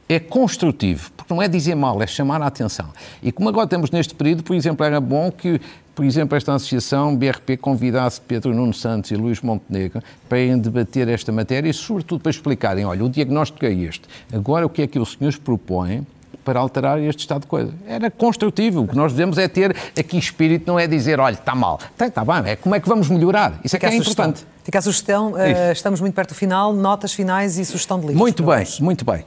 é 0.08 0.20
construtivo, 0.20 1.12
porque 1.18 1.34
não 1.34 1.42
é 1.42 1.48
dizer 1.48 1.76
mal, 1.76 2.02
é 2.02 2.08
chamar 2.08 2.42
a 2.42 2.48
atenção. 2.48 2.90
E 3.22 3.32
como 3.32 3.50
agora 3.50 3.68
temos 3.68 3.90
neste 3.90 4.14
período, 4.14 4.44
por 4.44 4.56
exemplo, 4.56 4.86
era 4.86 5.02
bom 5.02 5.32
que 5.32 5.60
por 5.96 6.04
exemplo, 6.04 6.36
esta 6.36 6.54
associação 6.54 7.16
BRP 7.16 7.58
convidasse 7.58 8.20
Pedro 8.20 8.54
Nuno 8.54 8.74
Santos 8.74 9.12
e 9.12 9.16
Luís 9.16 9.42
Montenegro 9.42 10.04
para 10.28 10.40
irem 10.40 10.60
debater 10.60 11.08
esta 11.08 11.32
matéria 11.32 11.70
e, 11.70 11.74
sobretudo, 11.74 12.22
para 12.22 12.30
explicarem: 12.30 12.86
olha, 12.86 13.04
o 13.04 13.10
diagnóstico 13.10 13.66
é 13.66 13.72
este, 13.72 14.04
agora 14.34 14.66
o 14.66 14.70
que 14.70 14.82
é 14.82 14.88
que 14.88 15.00
os 15.00 15.14
senhores 15.14 15.38
propõem 15.38 16.06
para 16.44 16.60
alterar 16.60 17.02
este 17.02 17.22
estado 17.22 17.42
de 17.42 17.48
coisa. 17.48 17.74
Era 17.88 18.12
construtivo. 18.12 18.82
O 18.82 18.88
que 18.88 18.96
nós 18.96 19.12
devemos 19.12 19.38
é 19.40 19.48
ter 19.48 19.76
aqui 19.98 20.18
espírito, 20.18 20.68
não 20.68 20.78
é 20.78 20.86
dizer, 20.86 21.20
olha, 21.20 21.34
está 21.34 21.56
mal. 21.56 21.80
Está, 21.92 22.06
está 22.06 22.24
bem, 22.24 22.52
é 22.52 22.56
como 22.56 22.76
é 22.76 22.80
que 22.80 22.88
vamos 22.88 23.10
melhorar. 23.10 23.60
Isso 23.64 23.76
é 23.76 23.80
que 23.80 23.86
é 23.86 23.96
importante. 23.96 24.46
Fica 24.64 24.78
a 24.78 24.82
sugestão, 24.82 25.32
uh, 25.32 25.72
estamos 25.72 26.00
muito 26.00 26.14
perto 26.14 26.30
do 26.30 26.36
final, 26.36 26.74
notas 26.74 27.14
finais 27.14 27.58
e 27.58 27.66
sugestão 27.66 28.00
de 28.00 28.08
livros. 28.08 28.20
Muito 28.20 28.44
bem, 28.44 28.66
muito 28.80 29.04
bem. 29.04 29.26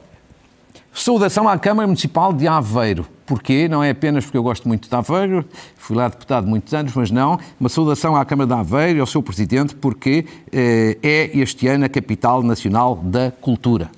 Saudação 0.93 1.47
à 1.47 1.57
Câmara 1.57 1.87
Municipal 1.87 2.33
de 2.33 2.47
Aveiro. 2.47 3.05
Porquê? 3.25 3.67
Não 3.67 3.83
é 3.83 3.91
apenas 3.91 4.25
porque 4.25 4.37
eu 4.37 4.43
gosto 4.43 4.67
muito 4.67 4.89
de 4.89 4.95
Aveiro, 4.95 5.45
fui 5.77 5.95
lá 5.95 6.07
deputado 6.07 6.47
muitos 6.47 6.73
anos, 6.73 6.93
mas 6.95 7.11
não. 7.11 7.39
Uma 7.59 7.69
saudação 7.69 8.15
à 8.15 8.25
Câmara 8.25 8.47
de 8.47 8.53
Aveiro 8.53 8.97
e 8.97 9.01
ao 9.01 9.05
seu 9.05 9.21
Presidente, 9.21 9.75
porque 9.75 10.25
eh, 10.51 10.97
é 11.03 11.37
este 11.37 11.67
ano 11.67 11.85
a 11.85 11.89
capital 11.89 12.41
nacional 12.41 12.95
da 12.95 13.31
cultura. 13.31 13.89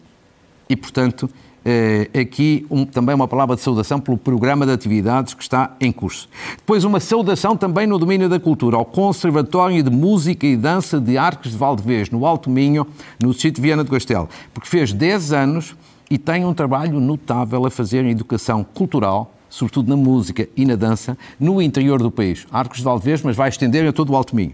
E, 0.69 0.75
portanto, 0.75 1.29
eh, 1.63 2.09
aqui 2.19 2.65
um, 2.69 2.85
também 2.85 3.15
uma 3.15 3.27
palavra 3.27 3.55
de 3.55 3.61
saudação 3.61 3.99
pelo 3.99 4.17
programa 4.17 4.65
de 4.65 4.73
atividades 4.73 5.33
que 5.33 5.43
está 5.43 5.75
em 5.79 5.91
curso. 5.91 6.27
Depois, 6.57 6.83
uma 6.83 6.99
saudação 6.99 7.55
também 7.55 7.87
no 7.87 7.97
domínio 7.97 8.27
da 8.27 8.39
cultura 8.39 8.75
ao 8.75 8.85
Conservatório 8.85 9.81
de 9.81 9.89
Música 9.89 10.45
e 10.45 10.57
Dança 10.57 10.99
de 10.99 11.17
Arcos 11.17 11.51
de 11.51 11.57
Valdevez, 11.57 12.09
no 12.09 12.25
Alto 12.25 12.49
Minho, 12.49 12.85
no 13.21 13.33
sítio 13.33 13.53
de 13.53 13.61
Viana 13.61 13.83
do 13.83 13.91
Castelo, 13.91 14.27
porque 14.53 14.67
fez 14.67 14.91
10 14.91 15.31
anos 15.31 15.75
e 16.11 16.17
tem 16.17 16.43
um 16.43 16.53
trabalho 16.53 16.99
notável 16.99 17.65
a 17.65 17.71
fazer 17.71 18.03
em 18.03 18.09
educação 18.09 18.65
cultural, 18.65 19.33
sobretudo 19.49 19.87
na 19.87 19.95
música 19.95 20.45
e 20.57 20.65
na 20.65 20.75
dança, 20.75 21.17
no 21.39 21.61
interior 21.61 22.03
do 22.03 22.11
país. 22.11 22.45
Arcos 22.51 22.79
de 22.79 22.83
Valdevez, 22.83 23.21
mas 23.21 23.37
vai 23.37 23.47
estender 23.47 23.87
a 23.87 23.93
todo 23.93 24.11
o 24.11 24.15
Alto 24.17 24.35
Minho. 24.35 24.53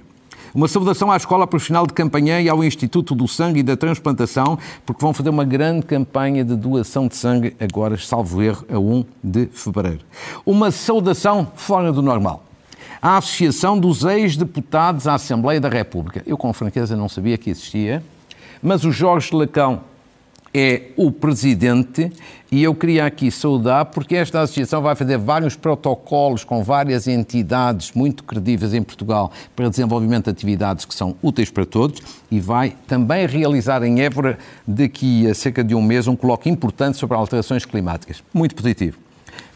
Uma 0.53 0.67
saudação 0.67 1.11
à 1.11 1.17
Escola 1.17 1.47
Profissional 1.47 1.87
de 1.87 1.93
Campanhã 1.93 2.39
e 2.39 2.47
ao 2.47 2.63
Instituto 2.63 3.15
do 3.15 3.27
Sangue 3.27 3.61
e 3.61 3.63
da 3.63 3.75
Transplantação, 3.75 4.59
porque 4.85 5.01
vão 5.01 5.15
fazer 5.15 5.31
uma 5.31 5.43
grande 5.43 5.83
campanha 5.83 6.45
de 6.45 6.55
doação 6.55 7.07
de 7.07 7.15
sangue, 7.15 7.55
agora, 7.59 7.97
salvo 7.97 8.39
erro, 8.39 8.63
a 8.71 8.77
1 8.77 9.03
de 9.23 9.47
fevereiro. 9.47 10.01
Uma 10.45 10.69
saudação 10.69 11.51
fora 11.55 11.91
do 11.91 12.03
normal. 12.03 12.43
À 13.01 13.17
Associação 13.17 13.79
dos 13.79 14.03
Ex-Deputados 14.03 15.07
à 15.07 15.15
Assembleia 15.15 15.59
da 15.59 15.69
República. 15.69 16.21
Eu, 16.27 16.37
com 16.37 16.53
franqueza, 16.53 16.95
não 16.95 17.09
sabia 17.09 17.35
que 17.35 17.49
existia, 17.49 18.03
mas 18.61 18.85
o 18.85 18.91
Jorge 18.91 19.35
Lacão 19.35 19.81
é 20.53 20.91
o 20.95 21.11
presidente 21.11 22.11
e 22.51 22.63
eu 22.63 22.73
queria 22.73 23.05
aqui 23.05 23.29
saudar 23.29 23.85
porque 23.85 24.15
esta 24.15 24.41
associação 24.41 24.81
vai 24.81 24.95
fazer 24.95 25.17
vários 25.17 25.55
protocolos 25.55 26.43
com 26.43 26.63
várias 26.63 27.07
entidades 27.07 27.91
muito 27.93 28.23
credíveis 28.23 28.73
em 28.73 28.81
Portugal 28.81 29.31
para 29.55 29.69
desenvolvimento 29.69 30.25
de 30.25 30.31
atividades 30.31 30.85
que 30.85 30.95
são 30.95 31.15
úteis 31.21 31.49
para 31.49 31.65
todos 31.65 32.01
e 32.31 32.39
vai 32.39 32.75
também 32.87 33.27
realizar 33.27 33.83
em 33.83 34.01
Évora 34.01 34.37
daqui 34.65 35.27
a 35.27 35.33
cerca 35.33 35.63
de 35.63 35.75
um 35.75 35.81
mês 35.81 36.07
um 36.07 36.15
colóquio 36.15 36.51
importante 36.51 36.97
sobre 36.97 37.17
alterações 37.17 37.65
climáticas. 37.65 38.23
Muito 38.33 38.55
positivo. 38.55 38.97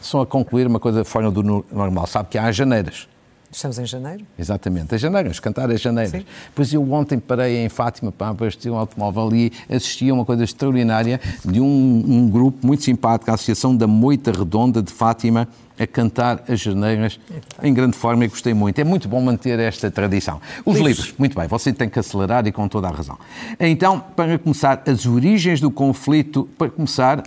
Só 0.00 0.22
a 0.22 0.26
concluir 0.26 0.66
uma 0.66 0.80
coisa 0.80 1.04
fora 1.04 1.30
do 1.30 1.42
normal. 1.42 2.06
Sabe 2.06 2.28
que 2.28 2.38
há 2.38 2.48
as 2.48 2.56
janeiras. 2.56 3.11
Estamos 3.52 3.78
em 3.78 3.84
janeiro? 3.84 4.24
Exatamente, 4.38 4.94
as 4.94 5.00
janeiras, 5.00 5.38
cantar 5.38 5.70
as 5.70 5.78
janeiras. 5.78 6.24
Pois 6.54 6.72
eu 6.72 6.90
ontem 6.90 7.18
parei 7.18 7.62
em 7.62 7.68
Fátima 7.68 8.10
para 8.10 8.30
assistir 8.46 8.70
um 8.70 8.76
automóvel 8.76 9.28
e 9.36 9.52
assisti 9.68 10.08
a 10.08 10.14
uma 10.14 10.24
coisa 10.24 10.42
extraordinária 10.42 11.20
de 11.44 11.60
um, 11.60 12.04
um, 12.08 12.30
grupo 12.30 12.66
muito 12.66 12.82
simpático, 12.82 13.30
a 13.30 13.34
Associação 13.34 13.76
da 13.76 13.86
Moita 13.86 14.32
Redonda 14.32 14.82
de 14.82 14.90
Fátima, 14.90 15.46
a 15.78 15.86
cantar 15.86 16.42
as 16.48 16.60
janeiras 16.60 17.20
em 17.62 17.74
grande 17.74 17.94
forma 17.94 18.24
e 18.24 18.28
gostei 18.28 18.54
muito. 18.54 18.78
É 18.78 18.84
muito 18.84 19.06
bom 19.06 19.20
manter 19.20 19.58
esta 19.58 19.90
tradição. 19.90 20.40
Os 20.64 20.76
livros. 20.76 20.96
livros, 20.96 21.14
muito 21.18 21.38
bem, 21.38 21.46
você 21.46 21.74
tem 21.74 21.90
que 21.90 21.98
acelerar 21.98 22.46
e 22.46 22.52
com 22.52 22.66
toda 22.66 22.88
a 22.88 22.90
razão. 22.90 23.18
Então, 23.60 24.02
para 24.16 24.38
começar, 24.38 24.82
as 24.86 25.04
origens 25.04 25.60
do 25.60 25.70
conflito, 25.70 26.48
para 26.56 26.70
começar, 26.70 27.22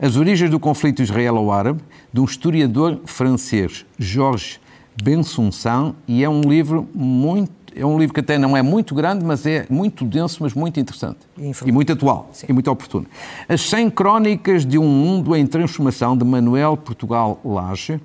as 0.00 0.16
origens 0.16 0.50
do 0.50 0.58
conflito 0.58 1.02
israelo-árabe, 1.02 1.82
de 2.10 2.20
um 2.20 2.24
historiador 2.24 3.00
francês, 3.04 3.84
Georges 3.98 4.58
Bensunção 5.02 5.94
e 6.06 6.24
é 6.24 6.28
um 6.28 6.40
livro 6.40 6.88
muito 6.94 7.56
é 7.78 7.84
um 7.84 7.98
livro 7.98 8.14
que 8.14 8.20
até 8.20 8.38
não 8.38 8.56
é 8.56 8.62
muito 8.62 8.94
grande, 8.94 9.22
mas 9.22 9.44
é 9.44 9.66
muito 9.68 10.02
denso, 10.06 10.38
mas 10.40 10.54
muito 10.54 10.80
interessante. 10.80 11.18
E, 11.36 11.52
e 11.66 11.70
muito 11.70 11.92
atual 11.92 12.30
Sim. 12.32 12.46
e 12.48 12.52
muito 12.54 12.70
oportuno. 12.70 13.06
As 13.46 13.60
100 13.68 13.90
Crónicas 13.90 14.64
de 14.64 14.78
um 14.78 14.88
Mundo 14.88 15.36
em 15.36 15.46
Transformação, 15.46 16.16
de 16.16 16.24
Manuel 16.24 16.78
Portugal 16.78 17.38
Lage, 17.44 18.00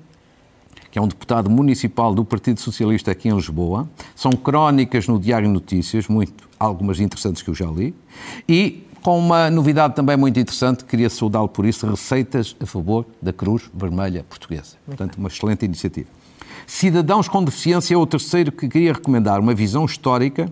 que 0.90 0.98
é 0.98 1.02
um 1.02 1.08
deputado 1.08 1.48
municipal 1.48 2.14
do 2.14 2.22
Partido 2.22 2.60
Socialista 2.60 3.10
aqui 3.10 3.30
em 3.30 3.34
Lisboa. 3.34 3.88
São 4.14 4.32
crónicas 4.32 5.08
no 5.08 5.18
Diário 5.18 5.48
Notícias, 5.48 6.06
muito, 6.06 6.46
algumas 6.60 7.00
interessantes 7.00 7.40
que 7.40 7.48
eu 7.48 7.54
já 7.54 7.64
li. 7.64 7.94
E 8.46 8.86
com 9.02 9.18
uma 9.18 9.50
novidade 9.50 9.96
também 9.96 10.18
muito 10.18 10.38
interessante, 10.38 10.84
queria 10.84 11.08
saudá-lo 11.08 11.48
por 11.48 11.64
isso, 11.64 11.86
receitas 11.86 12.54
a 12.60 12.66
favor 12.66 13.06
da 13.22 13.32
Cruz 13.32 13.70
Vermelha 13.74 14.22
Portuguesa. 14.28 14.76
Portanto, 14.84 15.16
uma 15.16 15.28
excelente 15.28 15.64
iniciativa. 15.64 16.08
Cidadãos 16.66 17.28
com 17.28 17.42
Deficiência 17.42 17.94
é 17.94 17.96
o 17.96 18.06
terceiro 18.06 18.52
que 18.52 18.68
queria 18.68 18.92
recomendar, 18.92 19.40
uma 19.40 19.54
visão 19.54 19.84
histórica 19.84 20.50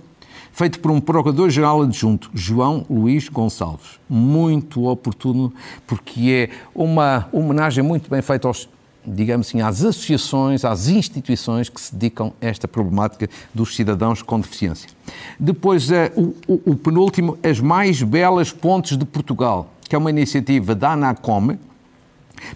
feito 0.52 0.80
por 0.80 0.90
um 0.90 1.00
Procurador-Geral 1.00 1.82
Adjunto, 1.82 2.30
João 2.34 2.84
Luís 2.90 3.28
Gonçalves. 3.28 3.98
Muito 4.08 4.86
oportuno, 4.86 5.52
porque 5.86 6.50
é 6.50 6.56
uma 6.74 7.28
homenagem 7.32 7.82
muito 7.82 8.10
bem 8.10 8.20
feita 8.20 8.48
aos, 8.48 8.68
digamos 9.06 9.48
assim, 9.48 9.60
às 9.60 9.84
associações, 9.84 10.64
às 10.64 10.88
instituições 10.88 11.68
que 11.68 11.80
se 11.80 11.94
dedicam 11.94 12.32
a 12.40 12.46
esta 12.46 12.66
problemática 12.66 13.28
dos 13.54 13.74
cidadãos 13.74 14.22
com 14.22 14.40
deficiência. 14.40 14.90
Depois, 15.38 15.90
é, 15.90 16.12
o, 16.16 16.34
o, 16.46 16.72
o 16.72 16.76
penúltimo, 16.76 17.38
As 17.42 17.60
Mais 17.60 18.02
Belas 18.02 18.52
Pontes 18.52 18.96
de 18.96 19.04
Portugal, 19.04 19.68
que 19.88 19.94
é 19.94 19.98
uma 19.98 20.10
iniciativa 20.10 20.74
da 20.74 20.92
ANACOM, 20.92 21.56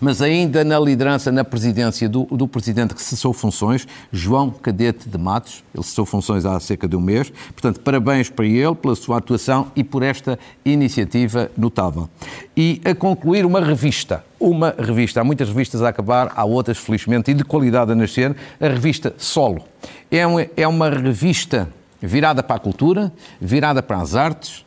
mas 0.00 0.22
ainda 0.22 0.64
na 0.64 0.78
liderança, 0.78 1.30
na 1.30 1.44
presidência 1.44 2.08
do, 2.08 2.24
do 2.24 2.46
presidente 2.48 2.94
que 2.94 3.02
cessou 3.02 3.32
funções, 3.32 3.86
João 4.12 4.50
Cadete 4.50 5.08
de 5.08 5.18
Matos, 5.18 5.62
ele 5.74 5.84
cessou 5.84 6.06
funções 6.06 6.44
há 6.44 6.58
cerca 6.60 6.86
de 6.88 6.96
um 6.96 7.00
mês, 7.00 7.32
portanto, 7.52 7.80
parabéns 7.80 8.28
para 8.30 8.46
ele 8.46 8.74
pela 8.74 8.94
sua 8.94 9.18
atuação 9.18 9.70
e 9.74 9.84
por 9.84 10.02
esta 10.02 10.38
iniciativa 10.64 11.50
notável. 11.56 12.08
E 12.56 12.80
a 12.84 12.94
concluir, 12.94 13.44
uma 13.44 13.60
revista, 13.60 14.24
uma 14.38 14.74
revista, 14.78 15.20
há 15.20 15.24
muitas 15.24 15.48
revistas 15.48 15.82
a 15.82 15.88
acabar, 15.88 16.32
há 16.34 16.44
outras, 16.44 16.78
felizmente, 16.78 17.30
e 17.30 17.34
de 17.34 17.44
qualidade 17.44 17.92
a 17.92 17.94
nascer, 17.94 18.34
a 18.60 18.68
revista 18.68 19.14
Solo. 19.18 19.64
É 20.10 20.26
uma, 20.26 20.46
é 20.56 20.68
uma 20.68 20.90
revista 20.90 21.68
virada 22.00 22.42
para 22.42 22.56
a 22.56 22.58
cultura, 22.58 23.12
virada 23.40 23.82
para 23.82 24.00
as 24.00 24.14
artes, 24.14 24.63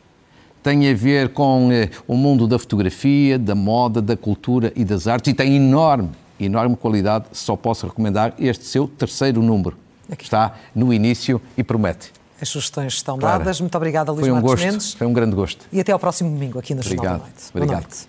tem 0.68 0.90
a 0.90 0.94
ver 0.94 1.30
com 1.30 1.72
eh, 1.72 1.88
o 2.06 2.14
mundo 2.14 2.46
da 2.46 2.58
fotografia, 2.58 3.38
da 3.38 3.54
moda, 3.54 4.02
da 4.02 4.14
cultura 4.14 4.70
e 4.76 4.84
das 4.84 5.08
artes 5.08 5.32
e 5.32 5.34
tem 5.34 5.56
enorme, 5.56 6.10
enorme 6.38 6.76
qualidade. 6.76 7.24
Só 7.32 7.56
posso 7.56 7.86
recomendar 7.86 8.34
este 8.38 8.66
seu 8.66 8.86
terceiro 8.86 9.42
número. 9.42 9.78
Aqui. 10.12 10.24
Está 10.24 10.56
no 10.74 10.92
início 10.92 11.40
e 11.56 11.64
promete. 11.64 12.12
As 12.38 12.50
sugestões 12.50 12.92
estão 12.92 13.18
dadas. 13.18 13.62
Muito 13.62 13.74
obrigada, 13.76 14.12
Luís 14.12 14.26
foi 14.26 14.30
um 14.30 14.34
Marcos 14.34 14.50
gosto, 14.52 14.66
Mendes. 14.66 14.92
Foi 14.92 15.06
um 15.06 15.12
grande 15.14 15.34
gosto. 15.34 15.66
E 15.72 15.80
até 15.80 15.90
ao 15.90 15.98
próximo 15.98 16.30
domingo 16.30 16.58
aqui 16.58 16.74
Obrigado. 16.74 16.96
Jornal 16.96 17.18
da 17.18 17.24
Noite. 17.24 17.44
Obrigado. 17.54 17.70
Boa 17.70 17.80
noite. 17.80 18.08